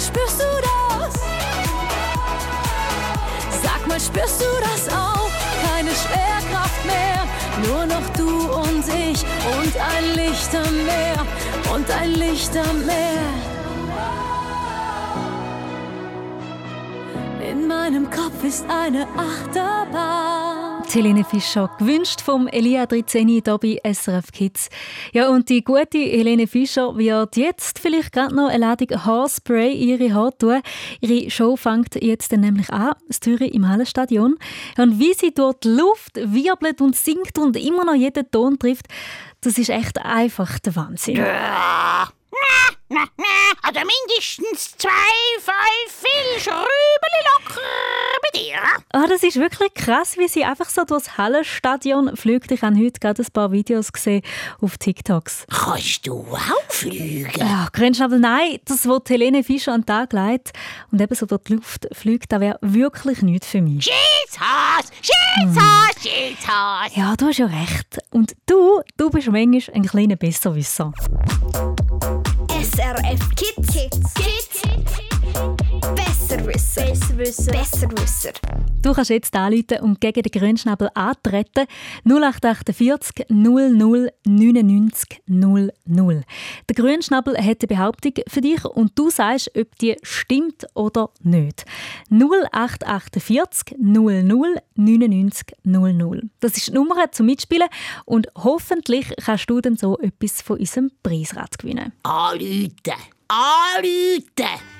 Spürst 0.00 0.40
du 0.40 0.44
das? 0.68 1.14
Sag 3.62 3.86
mal, 3.86 4.00
spürst 4.00 4.40
du 4.40 4.46
das 4.60 4.88
auch? 4.92 5.30
Keine 5.66 5.90
Schwerkraft 5.90 6.84
mehr, 6.86 7.26
nur 7.66 7.86
noch 7.86 8.08
du 8.16 8.52
und 8.52 8.84
ich 8.88 9.24
und 9.58 9.76
ein 9.76 10.14
Lichtermeer 10.14 11.26
und 11.74 11.90
ein 11.90 12.12
Lichtermeer. 12.14 13.30
In 17.50 17.66
meinem 17.66 18.08
Kopf 18.10 18.42
ist 18.42 18.64
eine 18.68 19.06
Achterbahn. 19.16 20.39
Helene 20.94 21.24
Fischer, 21.24 21.70
gewünscht 21.78 22.20
vom 22.20 22.48
Elia 22.48 22.86
Drizeni 22.86 23.42
hier 23.44 23.58
bei 23.58 23.80
SRF 23.92 24.32
Kids. 24.32 24.68
Ja, 25.12 25.28
und 25.28 25.48
die 25.48 25.62
gute 25.62 25.98
Helene 25.98 26.46
Fischer 26.46 26.96
wird 26.96 27.36
jetzt 27.36 27.78
vielleicht 27.78 28.12
gerade 28.12 28.34
noch 28.34 28.48
eine 28.48 28.58
Ladung 28.58 28.88
Haarspray 28.88 29.72
in 29.72 29.88
ihre 29.88 30.14
Haare 30.14 30.36
tun. 30.36 30.62
Ihre 31.00 31.30
Show 31.30 31.56
fängt 31.56 31.94
jetzt 32.02 32.32
dann 32.32 32.40
nämlich 32.40 32.70
an, 32.70 32.94
das 33.08 33.20
Türe 33.20 33.46
im 33.46 33.68
Hallenstadion. 33.68 34.36
Und 34.78 34.98
wie 34.98 35.14
sie 35.14 35.32
dort 35.32 35.64
Luft 35.64 36.16
wirbelt 36.16 36.80
und 36.80 36.96
singt 36.96 37.38
und 37.38 37.56
immer 37.56 37.84
noch 37.84 37.94
jeden 37.94 38.30
Ton 38.30 38.58
trifft, 38.58 38.86
das 39.42 39.58
ist 39.58 39.70
echt 39.70 39.98
einfach 39.98 40.58
der 40.58 40.76
Wahnsinn. 40.76 41.24
Na, 42.92 43.04
na, 43.16 43.24
also 43.62 43.80
mindestens 43.80 44.76
zwei, 44.76 44.90
fünf 45.38 46.02
Filzrübeli 46.02 47.20
locker 47.38 47.60
bei 48.20 48.38
dir. 48.38 48.58
Ah, 48.92 49.06
das 49.06 49.22
ist 49.22 49.36
wirklich 49.38 49.72
krass, 49.74 50.18
wie 50.18 50.26
sie 50.26 50.44
einfach 50.44 50.68
so 50.68 50.84
durchs 50.84 51.16
Hallenstadion 51.16 52.16
fliegt. 52.16 52.50
Ich 52.50 52.62
habe 52.62 52.76
heute 52.76 52.98
gerade 52.98 53.22
ein 53.22 53.32
paar 53.32 53.52
Videos 53.52 53.92
gesehen 53.92 54.22
auf 54.60 54.76
TikToks. 54.76 55.46
Kannst 55.48 56.04
du 56.04 56.26
auch 56.32 56.72
fliegen? 56.72 57.30
Ja, 57.36 57.68
Grenzschnabel, 57.72 58.18
nein, 58.18 58.58
das, 58.64 58.88
was 58.88 59.02
Helene 59.08 59.44
Fischer 59.44 59.72
an 59.72 59.82
den 59.82 59.86
Tag 59.86 60.12
legt 60.12 60.50
und 60.90 61.00
eben 61.00 61.14
so 61.14 61.26
durch 61.26 61.42
die 61.42 61.54
Luft 61.54 61.86
fliegt, 61.92 62.32
das 62.32 62.40
wäre 62.40 62.58
wirklich 62.60 63.22
nichts 63.22 63.46
für 63.46 63.62
mich. 63.62 63.84
Schießhass, 63.84 64.90
Schießhass, 65.00 66.02
Schießhass. 66.02 66.96
Ja, 66.96 67.14
du 67.14 67.26
hast 67.26 67.38
ja 67.38 67.46
recht. 67.46 67.98
Und 68.10 68.34
du, 68.46 68.80
du 68.96 69.10
bist 69.10 69.28
manchmal 69.28 69.76
ein 69.76 69.86
kleiner 69.86 70.16
Besserwisser. 70.16 70.92
SRF 72.90 73.36
Kids. 73.36 73.72
Kids. 73.72 74.14
Kids. 74.14 75.09
Besserwisser. 76.40 76.86
Besserwisser. 76.86 77.52
Besserwisser. 77.52 78.32
Du 78.82 78.94
kannst 78.94 79.10
jetzt 79.10 79.34
anrufen 79.36 79.80
und 79.82 80.00
gegen 80.00 80.22
den 80.22 80.32
Grünschnabel 80.32 80.88
antreten. 80.94 81.66
0848 82.04 83.26
00 83.28 84.10
99 84.24 85.22
00. 85.26 85.72
Der 86.68 86.74
Grünschnabel 86.74 87.36
hat 87.36 87.44
eine 87.60 87.68
Behauptung 87.68 88.14
für 88.26 88.40
dich 88.40 88.64
und 88.64 88.98
du 88.98 89.10
sagst, 89.10 89.50
ob 89.54 89.76
die 89.78 89.96
stimmt 90.02 90.66
oder 90.74 91.10
nicht. 91.22 91.66
0848 92.10 93.76
00 93.78 94.22
99 94.76 95.46
00. 95.62 96.30
Das 96.40 96.56
ist 96.56 96.68
die 96.68 96.72
Nummer 96.72 97.12
zum 97.12 97.26
Mitspielen 97.26 97.68
und 98.06 98.28
hoffentlich 98.34 99.12
kannst 99.22 99.50
du 99.50 99.60
dann 99.60 99.76
so 99.76 99.98
etwas 99.98 100.40
von 100.40 100.58
unserem 100.58 100.90
Preisrad 101.02 101.58
gewinnen. 101.58 101.92
Anrufen. 102.02 102.70
Anrufen. 103.28 104.79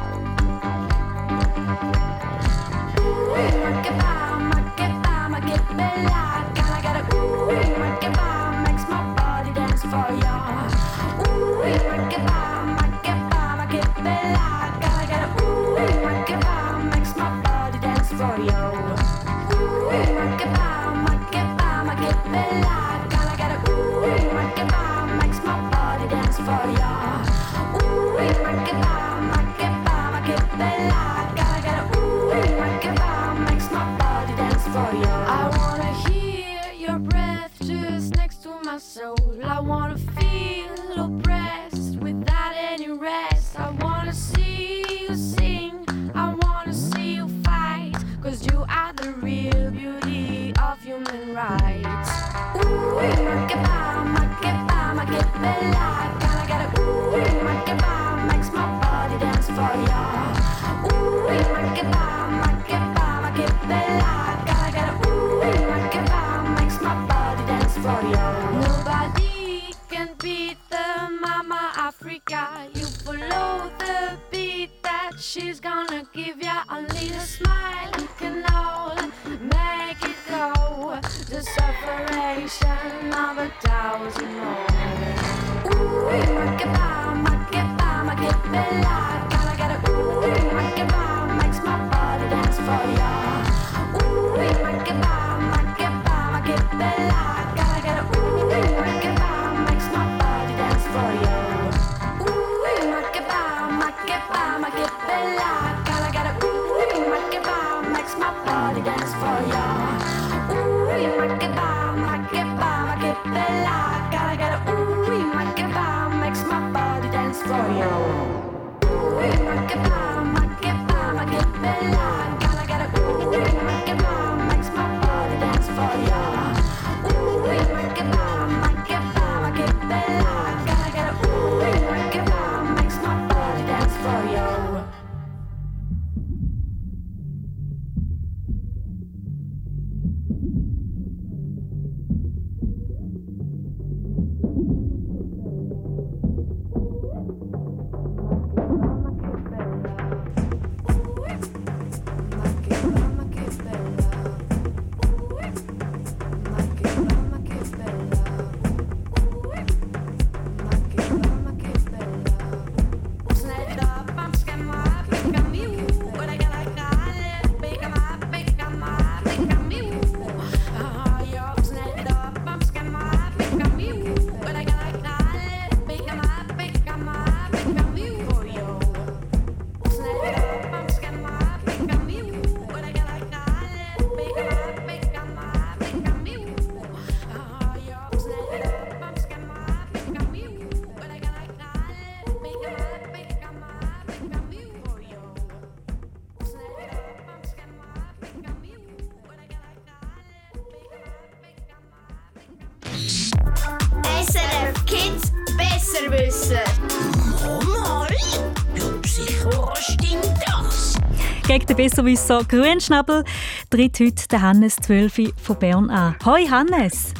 Besserwisser 212.01 212.43
Grünschnabel 212.45 213.23
tritt 213.69 213.99
heute 213.99 214.27
der 214.27 214.41
Hannes 214.41 214.75
12 214.77 215.33
von 215.39 215.59
Bern 215.59 215.89
an. 215.91 216.15
Hoi 216.25 216.47
Hannes! 216.47 217.13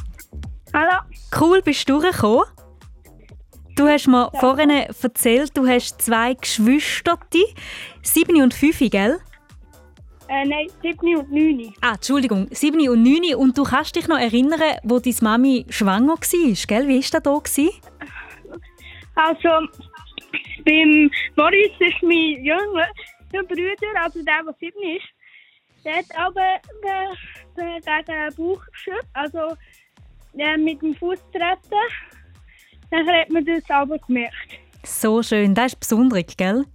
Hallo! 0.73 1.01
Cool, 1.39 1.61
bist 1.61 1.88
du 1.88 1.99
gekommen? 1.99 2.45
Du 3.75 3.88
hast 3.88 4.07
mir 4.07 4.32
vorhin 4.39 4.71
erzählt, 4.71 5.55
du 5.55 5.67
hast 5.67 6.01
zwei 6.01 6.34
Geschwister, 6.34 7.19
sieben 8.01 8.41
und 8.41 8.55
fünf, 8.55 8.79
gell? 8.79 9.19
Äh, 10.27 10.45
nein, 10.45 10.67
7 10.82 11.15
und 11.15 11.32
9. 11.32 11.73
Ah, 11.82 11.93
Entschuldigung, 11.93 12.47
sieben 12.49 12.89
und 12.89 13.03
neun. 13.03 13.36
Und 13.36 13.57
du 13.59 13.63
kannst 13.63 13.95
dich 13.95 14.07
noch 14.07 14.17
erinnern, 14.17 14.79
wo 14.82 14.97
deine 14.97 15.15
Mami 15.21 15.65
schwanger 15.69 16.13
war, 16.13 16.67
gell? 16.67 16.88
Wie 16.88 16.95
war 16.95 17.01
das 17.01 17.11
da? 17.11 17.19
gewesen? 17.19 17.69
Also, 19.13 19.67
beim 20.65 21.11
Boris 21.36 21.71
ist 21.79 22.01
mein 22.01 22.43
jüngerer 23.34 23.55
Bruder, 23.55 24.03
also 24.03 24.23
der, 24.23 24.43
der 24.43 24.55
7 24.59 24.73
ist, 24.97 25.05
der 25.84 25.97
hat 25.97 26.05
aber 26.15 26.59
gegen 27.55 28.05
den 28.07 28.36
Bauch 28.36 28.61
geschützt, 28.71 29.09
also 29.13 29.55
mit 30.34 30.82
dem 30.82 30.95
Fuß 30.95 31.19
treten. 31.32 31.82
Dann 32.91 33.07
hat 33.07 33.29
man 33.29 33.45
das 33.45 33.69
aber 33.69 33.97
gemerkt. 33.99 34.59
So 34.84 35.21
schön, 35.23 35.55
das 35.55 35.73
ist 35.73 35.79
besonders, 35.79 36.36
gell? 36.38 36.65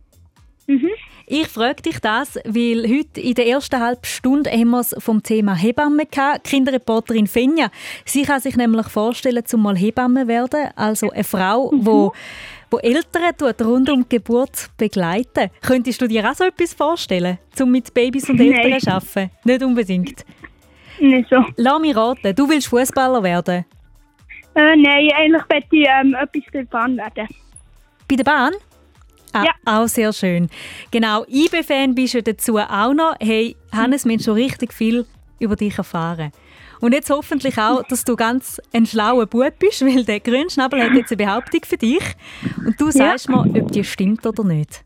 Mhm. 0.66 0.90
Ich 1.28 1.48
frage 1.48 1.82
dich 1.82 1.98
das, 2.00 2.36
weil 2.44 2.84
heute 2.88 3.20
in 3.20 3.34
der 3.34 3.46
ersten 3.48 3.80
halben 3.80 4.04
Stunde 4.04 4.50
haben 4.50 4.70
wir 4.70 4.80
es 4.80 4.94
vom 4.98 5.22
Thema 5.22 5.54
Hebamme 5.57 6.07
gehabt. 6.07 6.44
Kinderreporterin 6.44 7.26
Fenja, 7.26 7.70
sie 8.04 8.22
kann 8.22 8.40
sich 8.40 8.57
nämlich 8.57 8.86
vorstellen, 8.86 9.44
zum 9.44 9.62
mal 9.62 9.76
Hebamme 9.76 10.28
werden, 10.28 10.70
also 10.76 11.11
eine 11.11 11.24
Frau, 11.24 11.70
Mhm. 11.72 11.86
wo 11.86 12.12
wo 12.70 12.78
Eltern 12.78 13.36
tut 13.36 13.60
rund 13.62 13.90
um 13.90 14.02
die 14.02 14.16
Geburt 14.16 14.70
begleiten. 14.76 15.50
Könntest 15.62 16.00
du 16.00 16.06
dir 16.06 16.28
auch 16.28 16.34
so 16.34 16.44
etwas 16.44 16.74
vorstellen, 16.74 17.38
um 17.60 17.70
mit 17.70 17.92
Babys 17.94 18.28
und 18.28 18.36
Nein. 18.36 18.52
Eltern 18.52 18.80
zu 18.80 18.92
arbeiten? 18.92 19.30
Nicht 19.44 19.62
unbedingt. 19.62 20.24
Nicht 20.98 21.28
so. 21.28 21.44
Lass 21.56 21.80
mich 21.80 21.96
raten, 21.96 22.34
du 22.34 22.48
willst 22.48 22.68
Fußballer 22.68 23.22
werden. 23.22 23.64
Äh, 24.54 24.76
nein, 24.76 25.10
eigentlich 25.14 25.42
möchte 25.50 25.76
ich 25.76 25.86
ähm, 25.86 26.14
etwas 26.14 26.42
bei 26.50 26.58
der 26.60 26.64
Bahn 26.64 26.96
werden. 26.96 27.28
Bei 28.08 28.16
der 28.16 28.24
Bahn? 28.24 28.52
Ah, 29.32 29.44
ja. 29.44 29.52
Auch 29.66 29.86
sehr 29.86 30.12
schön. 30.14 30.48
Genau, 30.90 31.24
IB-Fan 31.28 31.94
bist 31.94 32.14
du 32.14 32.22
dazu 32.22 32.56
auch 32.56 32.94
noch. 32.94 33.16
Hey, 33.20 33.54
Hannes, 33.72 34.06
wir 34.06 34.12
haben 34.12 34.22
schon 34.22 34.34
richtig 34.34 34.72
viel 34.72 35.04
über 35.38 35.56
dich 35.56 35.76
erfahren. 35.76 36.32
Und 36.80 36.92
jetzt 36.92 37.10
hoffentlich 37.10 37.58
auch, 37.58 37.82
dass 37.84 38.04
du 38.04 38.16
ganz 38.16 38.60
ein 38.72 38.86
schlauer 38.86 39.26
Bub 39.26 39.58
bist, 39.58 39.80
weil 39.82 40.04
der 40.04 40.20
Grünschnabel 40.20 40.82
hat 40.82 40.92
jetzt 40.92 41.12
eine 41.12 41.24
Behauptung 41.24 41.60
für 41.64 41.76
dich. 41.76 42.02
Und 42.64 42.80
du 42.80 42.90
sagst 42.90 43.28
mir, 43.28 43.38
ob 43.38 43.72
die 43.72 43.84
stimmt 43.84 44.26
oder 44.26 44.44
nicht. 44.44 44.84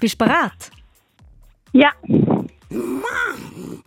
Bist 0.00 0.20
du 0.20 0.24
bereit? 0.24 0.70
Ja. 1.72 1.92
Mann, 2.68 3.82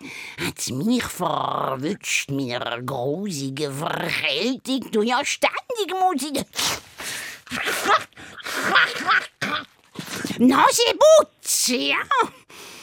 hat's 0.46 0.72
mich 0.72 1.04
verwünscht, 1.04 2.32
mir 2.32 2.82
grusige 2.86 3.72
Verkältung. 3.72 4.92
Du 4.92 5.02
ja 5.02 5.24
ständig 5.24 5.94
muss 6.00 6.24
ich... 6.24 6.46
Naseputz, 10.40 11.68
ja. 11.68 11.98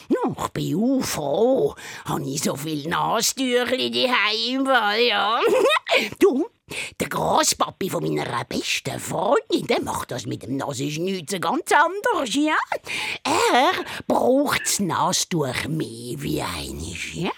Ich 0.09 0.47
bin 0.49 0.75
auch 0.75 1.03
froh, 1.03 1.75
habe 2.05 2.29
ich 2.29 2.41
so 2.41 2.55
viel 2.55 2.87
Nastüchli 2.87 3.91
daheim, 3.91 4.65
ja. 4.99 5.39
Du, 6.19 6.47
der 6.99 7.09
Grosspapi 7.09 7.89
von 7.89 8.03
meiner 8.03 8.43
besten 8.45 8.99
Freundin, 8.99 9.67
der 9.67 9.81
macht 9.81 10.11
das 10.11 10.25
mit 10.25 10.43
dem 10.43 10.57
Nasenschnüzen 10.57 11.41
ganz 11.41 11.71
anders, 11.71 12.35
ja. 12.35 12.57
Er 13.23 13.71
braucht 14.07 14.61
das 14.63 14.79
Nastuch 14.79 15.67
mehr 15.67 16.15
wie 16.17 16.41
eines, 16.41 17.13
ja. 17.13 17.31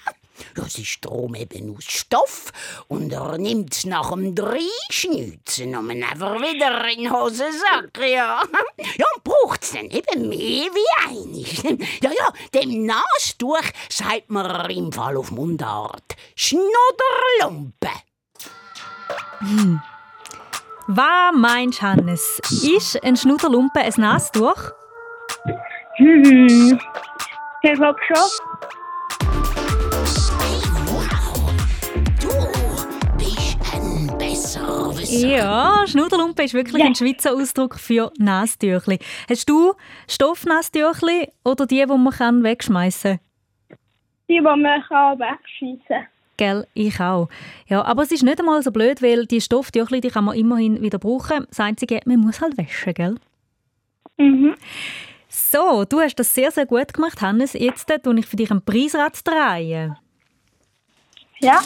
Das 0.55 0.77
ist 0.77 0.99
drum 1.01 1.35
eben 1.35 1.75
aus 1.75 1.85
Stoff 1.85 2.51
und 2.87 3.11
er 3.11 3.37
nimmt 3.37 3.73
es 3.73 3.85
nach 3.85 4.11
dem 4.11 4.35
Dreischnützen 4.35 5.75
und 5.75 5.87
man 5.87 6.03
einfach 6.03 6.35
wieder 6.35 6.87
in 6.89 7.03
den 7.03 7.13
Hosensack, 7.13 7.97
ja. 7.99 8.41
Ja, 8.97 9.05
und 9.15 9.23
braucht 9.23 9.63
es 9.63 9.71
dann 9.71 9.89
eben 9.89 10.29
mehr 10.29 10.37
wie 10.37 11.07
eines. 11.07 11.63
Ja, 12.01 12.11
ja, 12.11 12.31
dem 12.53 12.85
Nastuch 12.85 13.63
sagt 13.89 14.29
man 14.29 14.69
im 14.69 14.91
Fall 14.91 15.17
auf 15.17 15.31
Mundart 15.31 16.15
Schnudderlumpe. 16.35 17.89
Hm. 19.39 19.81
Was 20.87 21.35
meinst 21.35 21.79
du, 21.79 21.83
Hannes? 21.83 22.41
Ist 22.63 23.03
ein 23.03 23.15
Schnudderlumpen 23.15 23.81
ein 23.81 23.93
Nastuch? 23.97 24.71
Hm. 25.97 26.79
Ich 27.61 27.73
glaube 27.73 27.99
schon. 28.07 28.48
Besserwisser. 35.09 35.37
Ja, 35.37 35.83
Schnudderlumpe 35.87 36.43
ist 36.43 36.53
wirklich 36.53 36.83
ein 36.83 36.95
Schweizer 36.95 37.33
Ausdruck 37.33 37.79
für 37.79 38.11
Nastüchli. 38.17 38.99
Hast 39.29 39.49
du 39.49 39.73
Stoffnastüchli 40.07 41.29
oder 41.43 41.65
die, 41.65 41.85
die 41.85 41.97
man 41.97 42.13
kann 42.13 42.43
wegschmeißen 42.43 43.17
kann? 43.17 43.77
Die, 44.27 44.35
die 44.35 44.41
man 44.41 44.83
kann 44.87 45.19
wegschiessen 45.19 45.81
kann. 45.87 46.07
Gell, 46.37 46.67
ich 46.73 46.99
auch. 47.01 47.27
Ja, 47.67 47.83
aber 47.83 48.03
es 48.03 48.11
ist 48.11 48.23
nicht 48.23 48.39
einmal 48.39 48.61
so 48.63 48.71
blöd, 48.71 49.01
weil 49.01 49.25
die 49.25 49.41
Stofftüchli, 49.41 49.99
die 49.99 50.09
kann 50.09 50.23
man 50.23 50.37
immerhin 50.37 50.81
wieder 50.81 50.97
brauchen. 50.97 51.45
Das 51.49 51.59
Einzige, 51.59 51.99
man 52.05 52.19
muss 52.19 52.39
halt 52.39 52.57
waschen, 52.57 52.93
gell? 52.93 53.15
Mhm. 54.17 54.55
So, 55.27 55.83
du 55.83 55.99
hast 55.99 56.15
das 56.15 56.33
sehr, 56.33 56.51
sehr 56.51 56.65
gut 56.65 56.93
gemacht, 56.93 57.21
Hannes. 57.21 57.53
Jetzt 57.53 57.91
tue 58.03 58.19
ich 58.19 58.25
für 58.25 58.37
dich 58.37 58.51
ein 58.51 58.61
Preisrad 58.61 59.19
drehen. 59.27 59.97
Ja. 61.39 61.59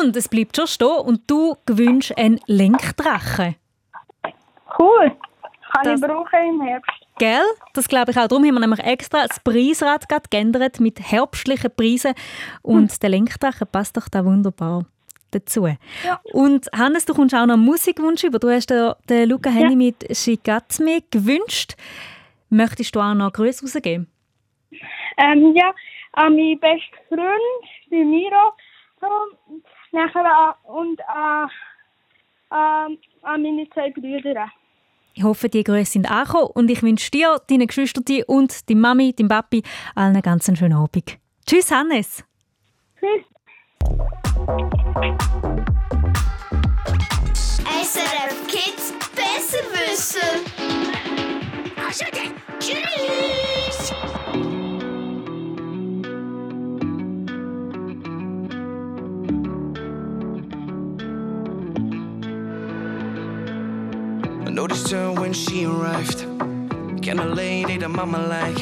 Und 0.00 0.16
es 0.16 0.28
bleibt 0.28 0.56
schon 0.56 0.66
stehen 0.66 0.88
und 1.04 1.30
du 1.30 1.56
gewünscht 1.66 2.12
einen 2.16 2.40
Lenkdrachen. 2.46 3.56
Cool. 4.78 5.12
Kann 5.72 5.84
Das- 5.84 6.00
ich 6.00 6.06
brauchen 6.06 6.48
im 6.48 6.60
Herbst. 6.62 6.90
Gell? 7.18 7.42
Das 7.74 7.88
glaube 7.88 8.10
ich 8.10 8.18
auch. 8.18 8.26
Darum 8.26 8.44
haben 8.44 8.54
wir 8.54 8.60
nämlich 8.60 8.80
extra 8.80 9.26
das 9.26 9.38
Preisrad 9.40 10.06
geändert 10.30 10.80
mit 10.80 10.98
herbstlichen 11.00 11.70
Preisen. 11.74 12.14
Und 12.62 13.02
der 13.02 13.10
Lenkdrache 13.10 13.66
passt 13.66 13.96
doch 13.96 14.08
da 14.08 14.24
wunderbar 14.24 14.84
dazu. 15.30 15.68
Und 16.32 16.68
Hannes, 16.76 17.04
du 17.04 17.14
kommst 17.14 17.34
auch 17.34 17.46
noch 17.46 17.54
einen 17.54 17.64
Musikwunsch 17.64 18.24
über. 18.24 18.38
Du 18.38 18.50
hast 18.50 18.70
den, 18.70 18.92
den 19.08 19.28
Luca 19.28 19.50
Henny 19.50 19.76
mit 19.76 20.04
Shigatsume 20.16 21.02
gewünscht. 21.10 21.74
Möchtest 22.48 22.94
du 22.94 23.00
auch 23.00 23.14
noch 23.14 23.32
Grüße 23.32 23.64
rausgeben? 23.64 24.08
Ähm, 25.18 25.54
ja, 25.54 25.72
an 26.12 26.34
meinen 26.34 26.58
besten 26.58 26.96
Freund, 27.08 27.64
den 27.90 28.10
Miro, 28.10 28.52
ähm, 29.02 29.62
nachher 29.92 30.24
an, 30.24 30.54
und 30.64 31.00
an, 31.08 31.50
an, 32.50 32.98
an 33.22 33.42
meine 33.42 33.68
zwei 33.70 33.90
Brüder. 33.90 34.50
Ich 35.14 35.22
hoffe, 35.22 35.48
die 35.48 35.62
Grüße 35.62 35.92
sind 35.92 36.10
angekommen 36.10 36.50
und 36.54 36.70
ich 36.70 36.82
wünsche 36.82 37.10
dir, 37.10 37.40
deinen 37.48 37.66
Geschwistern 37.66 38.04
und 38.26 38.68
deiner 38.68 38.80
Mami, 38.80 39.12
deinem 39.12 39.28
Papi 39.28 39.62
allen 39.94 40.14
einen 40.14 40.22
ganz 40.22 40.46
schönen 40.58 40.72
Abend. 40.72 41.18
Tschüss, 41.46 41.70
Hannes! 41.70 42.24
Tschüss! 42.98 43.24
SRF 47.82 48.46
Kids 48.46 48.94
besser 49.14 49.64
wissen. 49.72 50.20
Also 51.84 52.04
tschüss! 52.58 53.41
Noticed 64.52 64.90
her 64.90 65.10
when 65.12 65.32
she 65.32 65.64
arrived. 65.64 66.20
Kinda 67.02 67.24
lady 67.24 67.78
that 67.78 67.88
mama 67.88 68.18
like. 68.18 68.60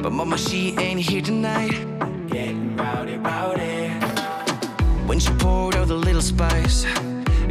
But 0.00 0.12
mama, 0.12 0.38
she 0.38 0.76
ain't 0.78 1.00
here 1.00 1.22
tonight. 1.22 1.72
Getting 2.28 2.76
rowdy, 2.76 3.16
rowdy. 3.16 3.88
When 5.08 5.18
she 5.18 5.30
poured 5.32 5.74
out 5.76 5.88
the 5.88 5.96
little 5.96 6.22
spice, 6.22 6.84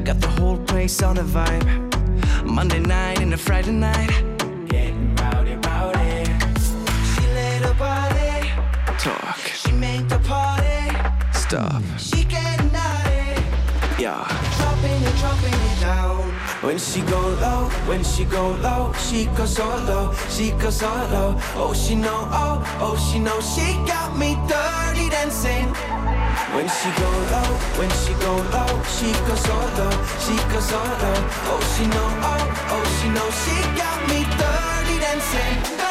got 0.04 0.22
the 0.22 0.30
whole 0.40 0.58
place 0.58 1.04
on 1.04 1.18
a 1.18 1.24
vibe. 1.24 1.68
Monday 2.46 2.80
night 2.80 3.20
and 3.20 3.34
a 3.34 3.38
Friday 3.38 3.74
night. 3.74 4.27
When 16.68 16.78
she 16.78 17.00
go 17.00 17.22
low, 17.40 17.70
when 17.88 18.04
she 18.04 18.26
go 18.26 18.50
low, 18.62 18.92
she 19.08 19.28
goes 19.38 19.56
so 19.56 19.66
low, 19.88 20.12
she 20.28 20.52
goes 20.52 20.76
so 20.76 20.90
low. 21.14 21.40
Oh, 21.56 21.74
she 21.74 21.96
know, 21.96 22.28
oh, 22.30 22.60
oh, 22.82 22.98
she 23.08 23.20
know, 23.20 23.40
she 23.40 23.72
got 23.88 24.18
me 24.18 24.36
dirty 24.52 25.08
dancing. 25.10 25.68
When 26.52 26.68
she 26.68 26.90
go 27.00 27.10
low, 27.32 27.50
when 27.80 27.90
she 28.04 28.12
go 28.20 28.36
low, 28.52 28.84
she 28.84 29.08
goes 29.24 29.40
so 29.48 29.56
low, 29.80 29.96
she 30.20 30.36
goes 30.52 30.68
so 30.68 30.76
low. 30.76 31.20
Oh, 31.56 31.64
she 31.72 31.86
know, 31.88 32.10
oh, 32.32 32.44
oh, 32.76 32.84
she 33.00 33.08
know, 33.16 33.30
she 33.32 33.56
got 33.80 34.00
me 34.12 34.28
dirty 34.36 35.00
dancing. 35.00 35.87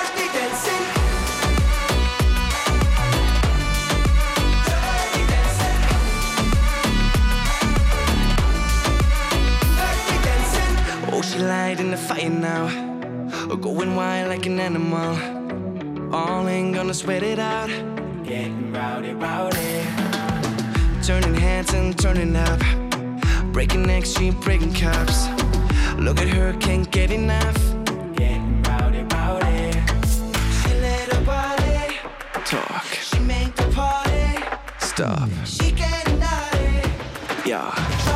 Light 11.38 11.80
in 11.80 11.90
the 11.90 11.98
fire 11.98 12.30
now. 12.30 12.66
Oh, 13.50 13.56
going 13.56 13.94
wild 13.94 14.30
like 14.30 14.46
an 14.46 14.58
animal. 14.58 16.14
All 16.14 16.48
ain't 16.48 16.74
gonna 16.74 16.94
sweat 16.94 17.22
it 17.22 17.38
out. 17.38 17.68
Getting 18.24 18.72
rowdy, 18.72 19.12
rowdy. 19.12 19.84
Turning 21.02 21.34
heads 21.34 21.74
and 21.74 21.98
turning 21.98 22.34
up. 22.34 22.58
Breaking 23.52 23.82
necks, 23.82 24.16
she 24.16 24.30
breaking 24.30 24.72
cups. 24.72 25.28
Look 25.98 26.20
at 26.20 26.28
her, 26.28 26.54
can't 26.54 26.90
get 26.90 27.10
enough. 27.10 27.56
Getting 28.16 28.62
rowdy, 28.62 29.02
rowdy. 29.02 29.72
She 30.62 30.72
let 30.80 31.12
her 31.12 31.22
body 31.22 31.98
talk. 32.46 32.86
She 32.86 33.18
make 33.20 33.54
the 33.56 33.70
party 33.72 34.42
stop. 34.78 35.28
She 35.44 35.70
getting 35.72 36.18
naughty. 36.18 36.90
Yeah. 37.44 38.15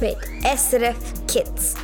Sonntag 0.00 0.28
mit 0.40 0.58
SRF 0.58 0.96
Kids. 1.26 1.79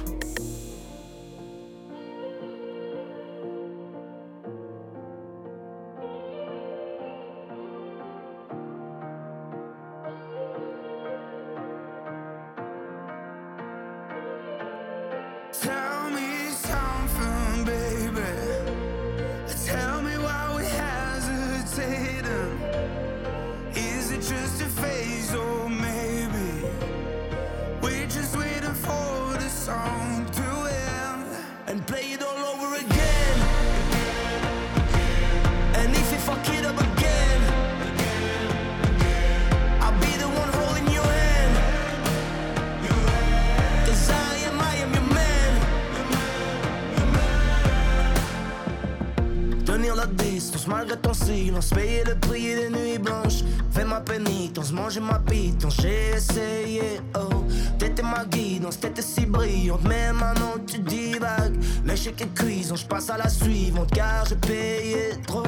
Distance 50.37 50.67
malgré 50.67 50.99
ton 50.99 51.15
silence, 51.15 51.71
payer 51.71 52.05
le 52.05 52.15
prix 52.15 52.55
des 52.55 52.69
nuits 52.69 52.99
blanches. 52.99 53.43
Fais 53.71 53.85
ma 53.85 54.01
pénitence, 54.01 54.71
manger 54.71 55.01
ma 55.01 55.19
pitance, 55.19 55.79
j'ai 55.81 56.11
essayé. 56.17 57.01
Oh, 57.15 57.45
t'étais 57.79 58.03
ma 58.03 58.25
guidance, 58.27 58.79
t'étais 58.79 59.01
si 59.01 59.25
brillante, 59.25 59.81
mais 59.89 60.13
maintenant 60.13 60.57
tu 60.67 60.79
divagues. 60.79 61.57
L'échec 61.87 62.21
est 62.21 62.35
cuisant, 62.35 62.77
je 62.77 62.87
passe 62.87 63.09
à 63.09 63.17
la 63.17 63.31
suivante 63.31 63.91
car 63.93 64.27
j'ai 64.27 64.37
payé 64.37 65.03
trop. 65.27 65.43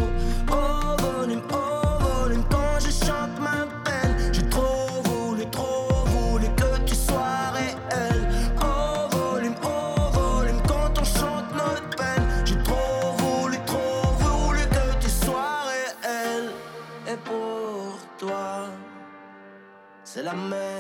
Au 0.51 1.03
volume, 1.03 1.43
au 1.53 2.05
volume, 2.05 2.45
quand 2.51 2.81
je 2.81 2.91
chante 2.91 3.39
ma 3.41 3.78
dame 20.29 20.78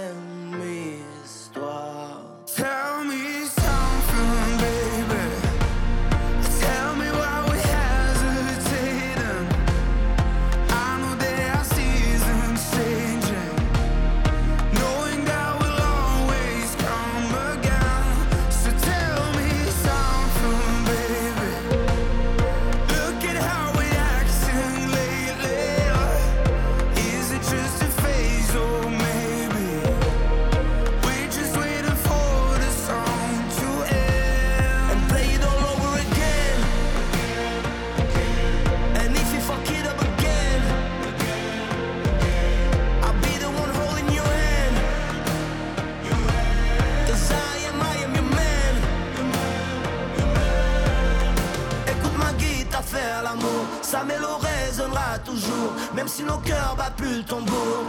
même 55.99 56.07
si 56.07 56.22
nos 56.22 56.38
cœurs 56.38 56.76
battent 56.76 56.94
plus 56.96 57.16
le 57.16 57.24
tambour. 57.24 57.82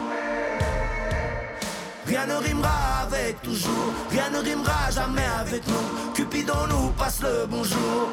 Rien 2.08 2.26
ne 2.26 2.38
rimera 2.38 3.04
avec 3.04 3.40
toujours, 3.44 3.94
rien 4.10 4.32
ne 4.32 4.40
rimera 4.40 4.90
jamais 4.90 5.30
avec 5.40 5.62
nous. 5.68 6.14
Cupidon 6.16 6.66
nous 6.70 6.90
passe 6.98 7.22
le 7.22 7.46
bonjour. 7.46 8.10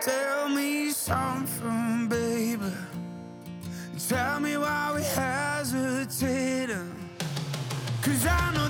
Tell 0.00 0.48
me 0.56 0.90
something, 0.90 2.08
baby. 2.08 2.72
Tell 4.08 4.40
me 4.40 4.56
why 4.56 4.92
we 4.96 5.04
know 8.54 8.61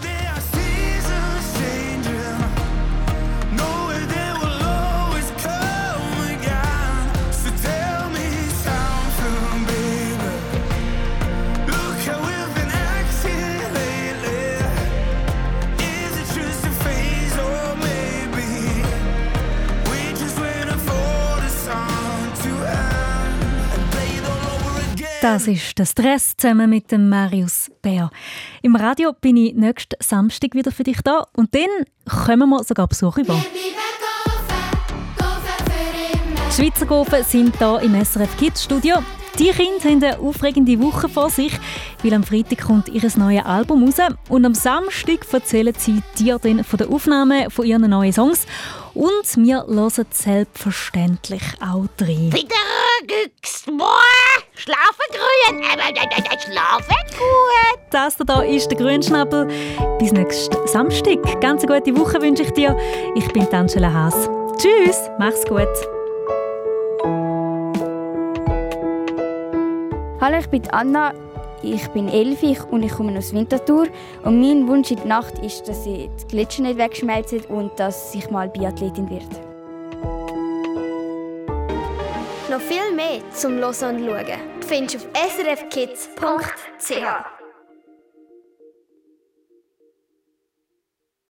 Das 25.22 25.46
ist 25.46 25.78
der 25.78 25.84
Stress 25.84 26.36
zusammen 26.36 26.68
mit 26.68 26.90
dem 26.90 27.08
Marius 27.08 27.70
Bär. 27.80 28.10
Im 28.60 28.74
Radio 28.74 29.12
bin 29.12 29.36
ich 29.36 29.54
nächsten 29.54 29.94
Samstag 30.00 30.52
wieder 30.52 30.72
für 30.72 30.82
dich 30.82 31.00
da 31.00 31.24
und 31.36 31.54
dann 31.54 31.62
kommen 32.26 32.50
wir 32.50 32.64
sogar 32.64 32.88
Besuch 32.88 33.18
über. 33.18 33.40
Schweizer 36.50 36.86
Gofen 36.86 37.22
sind 37.22 37.56
hier 37.56 37.80
im 37.82 38.04
SRF 38.04 38.36
Kids 38.36 38.64
Studio. 38.64 38.96
Die 39.38 39.50
Kinder 39.50 39.84
haben 39.84 40.02
eine 40.02 40.18
aufregende 40.18 40.80
Woche 40.80 41.08
vor 41.08 41.30
sich, 41.30 41.52
weil 42.02 42.14
am 42.14 42.24
Freitag 42.24 42.62
kommt 42.62 42.88
ihr 42.88 43.08
neues 43.16 43.44
Album 43.44 43.84
raus 43.84 43.98
und 44.28 44.44
am 44.44 44.54
Samstag 44.54 45.20
erzählen 45.32 45.72
sie 45.78 46.02
dir 46.18 46.40
dann 46.40 46.64
von 46.64 46.78
der 46.78 46.90
Aufnahme 46.90 47.48
von 47.48 47.64
ihren 47.64 47.88
neuen 47.88 48.12
Songs 48.12 48.44
Und 48.94 49.36
wir 49.46 49.64
hören 49.66 50.06
selbstverständlich 50.10 51.42
auch 51.60 51.86
rein. 51.98 52.30
Wieder 52.32 52.54
gückst. 53.06 53.66
Boah, 53.66 53.88
schlafen 54.54 55.08
grün. 55.10 55.62
Schlafen 55.62 56.86
gut. 57.16 57.80
Das 57.90 58.16
hier 58.16 58.44
ist 58.44 58.68
der 58.70 58.78
Grünschnabel. 58.78 59.48
Bis 59.98 60.12
nächsten 60.12 60.66
Samstag. 60.66 61.40
Ganz 61.40 61.62
gute 61.62 61.96
Woche 61.98 62.20
wünsche 62.20 62.42
ich 62.42 62.50
dir. 62.52 62.76
Ich 63.14 63.28
bin 63.32 63.46
Angela 63.48 63.92
Haas. 63.92 64.28
Tschüss, 64.58 65.08
mach's 65.18 65.44
gut. 65.46 65.68
Hallo, 70.20 70.38
ich 70.38 70.48
bin 70.48 70.68
Anna. 70.70 71.14
Ich 71.62 71.86
bin 71.88 72.08
elf 72.08 72.42
und 72.70 72.82
ich 72.82 72.92
komme 72.92 73.16
aus 73.16 73.32
Winterthur. 73.32 73.86
Und 74.24 74.40
mein 74.40 74.66
Wunsch 74.66 74.90
in 74.90 74.96
der 74.96 75.06
Nacht 75.06 75.38
ist, 75.38 75.68
dass 75.68 75.84
die 75.84 76.10
Gletscher 76.28 76.62
nicht 76.62 76.78
wegschmelzen 76.78 77.42
und 77.42 77.78
dass 77.78 78.14
ich 78.14 78.28
mal 78.30 78.48
Biathletin 78.48 79.08
werde. 79.08 79.26
Noch 82.50 82.60
viel 82.60 82.94
mehr 82.94 83.20
zum 83.32 83.58
Hören 83.58 83.96
und 83.96 84.06
Schauen 84.06 84.26
findest 84.60 84.94
du 84.94 84.98
auf 84.98 85.04
srfkids.ch. 85.36 87.41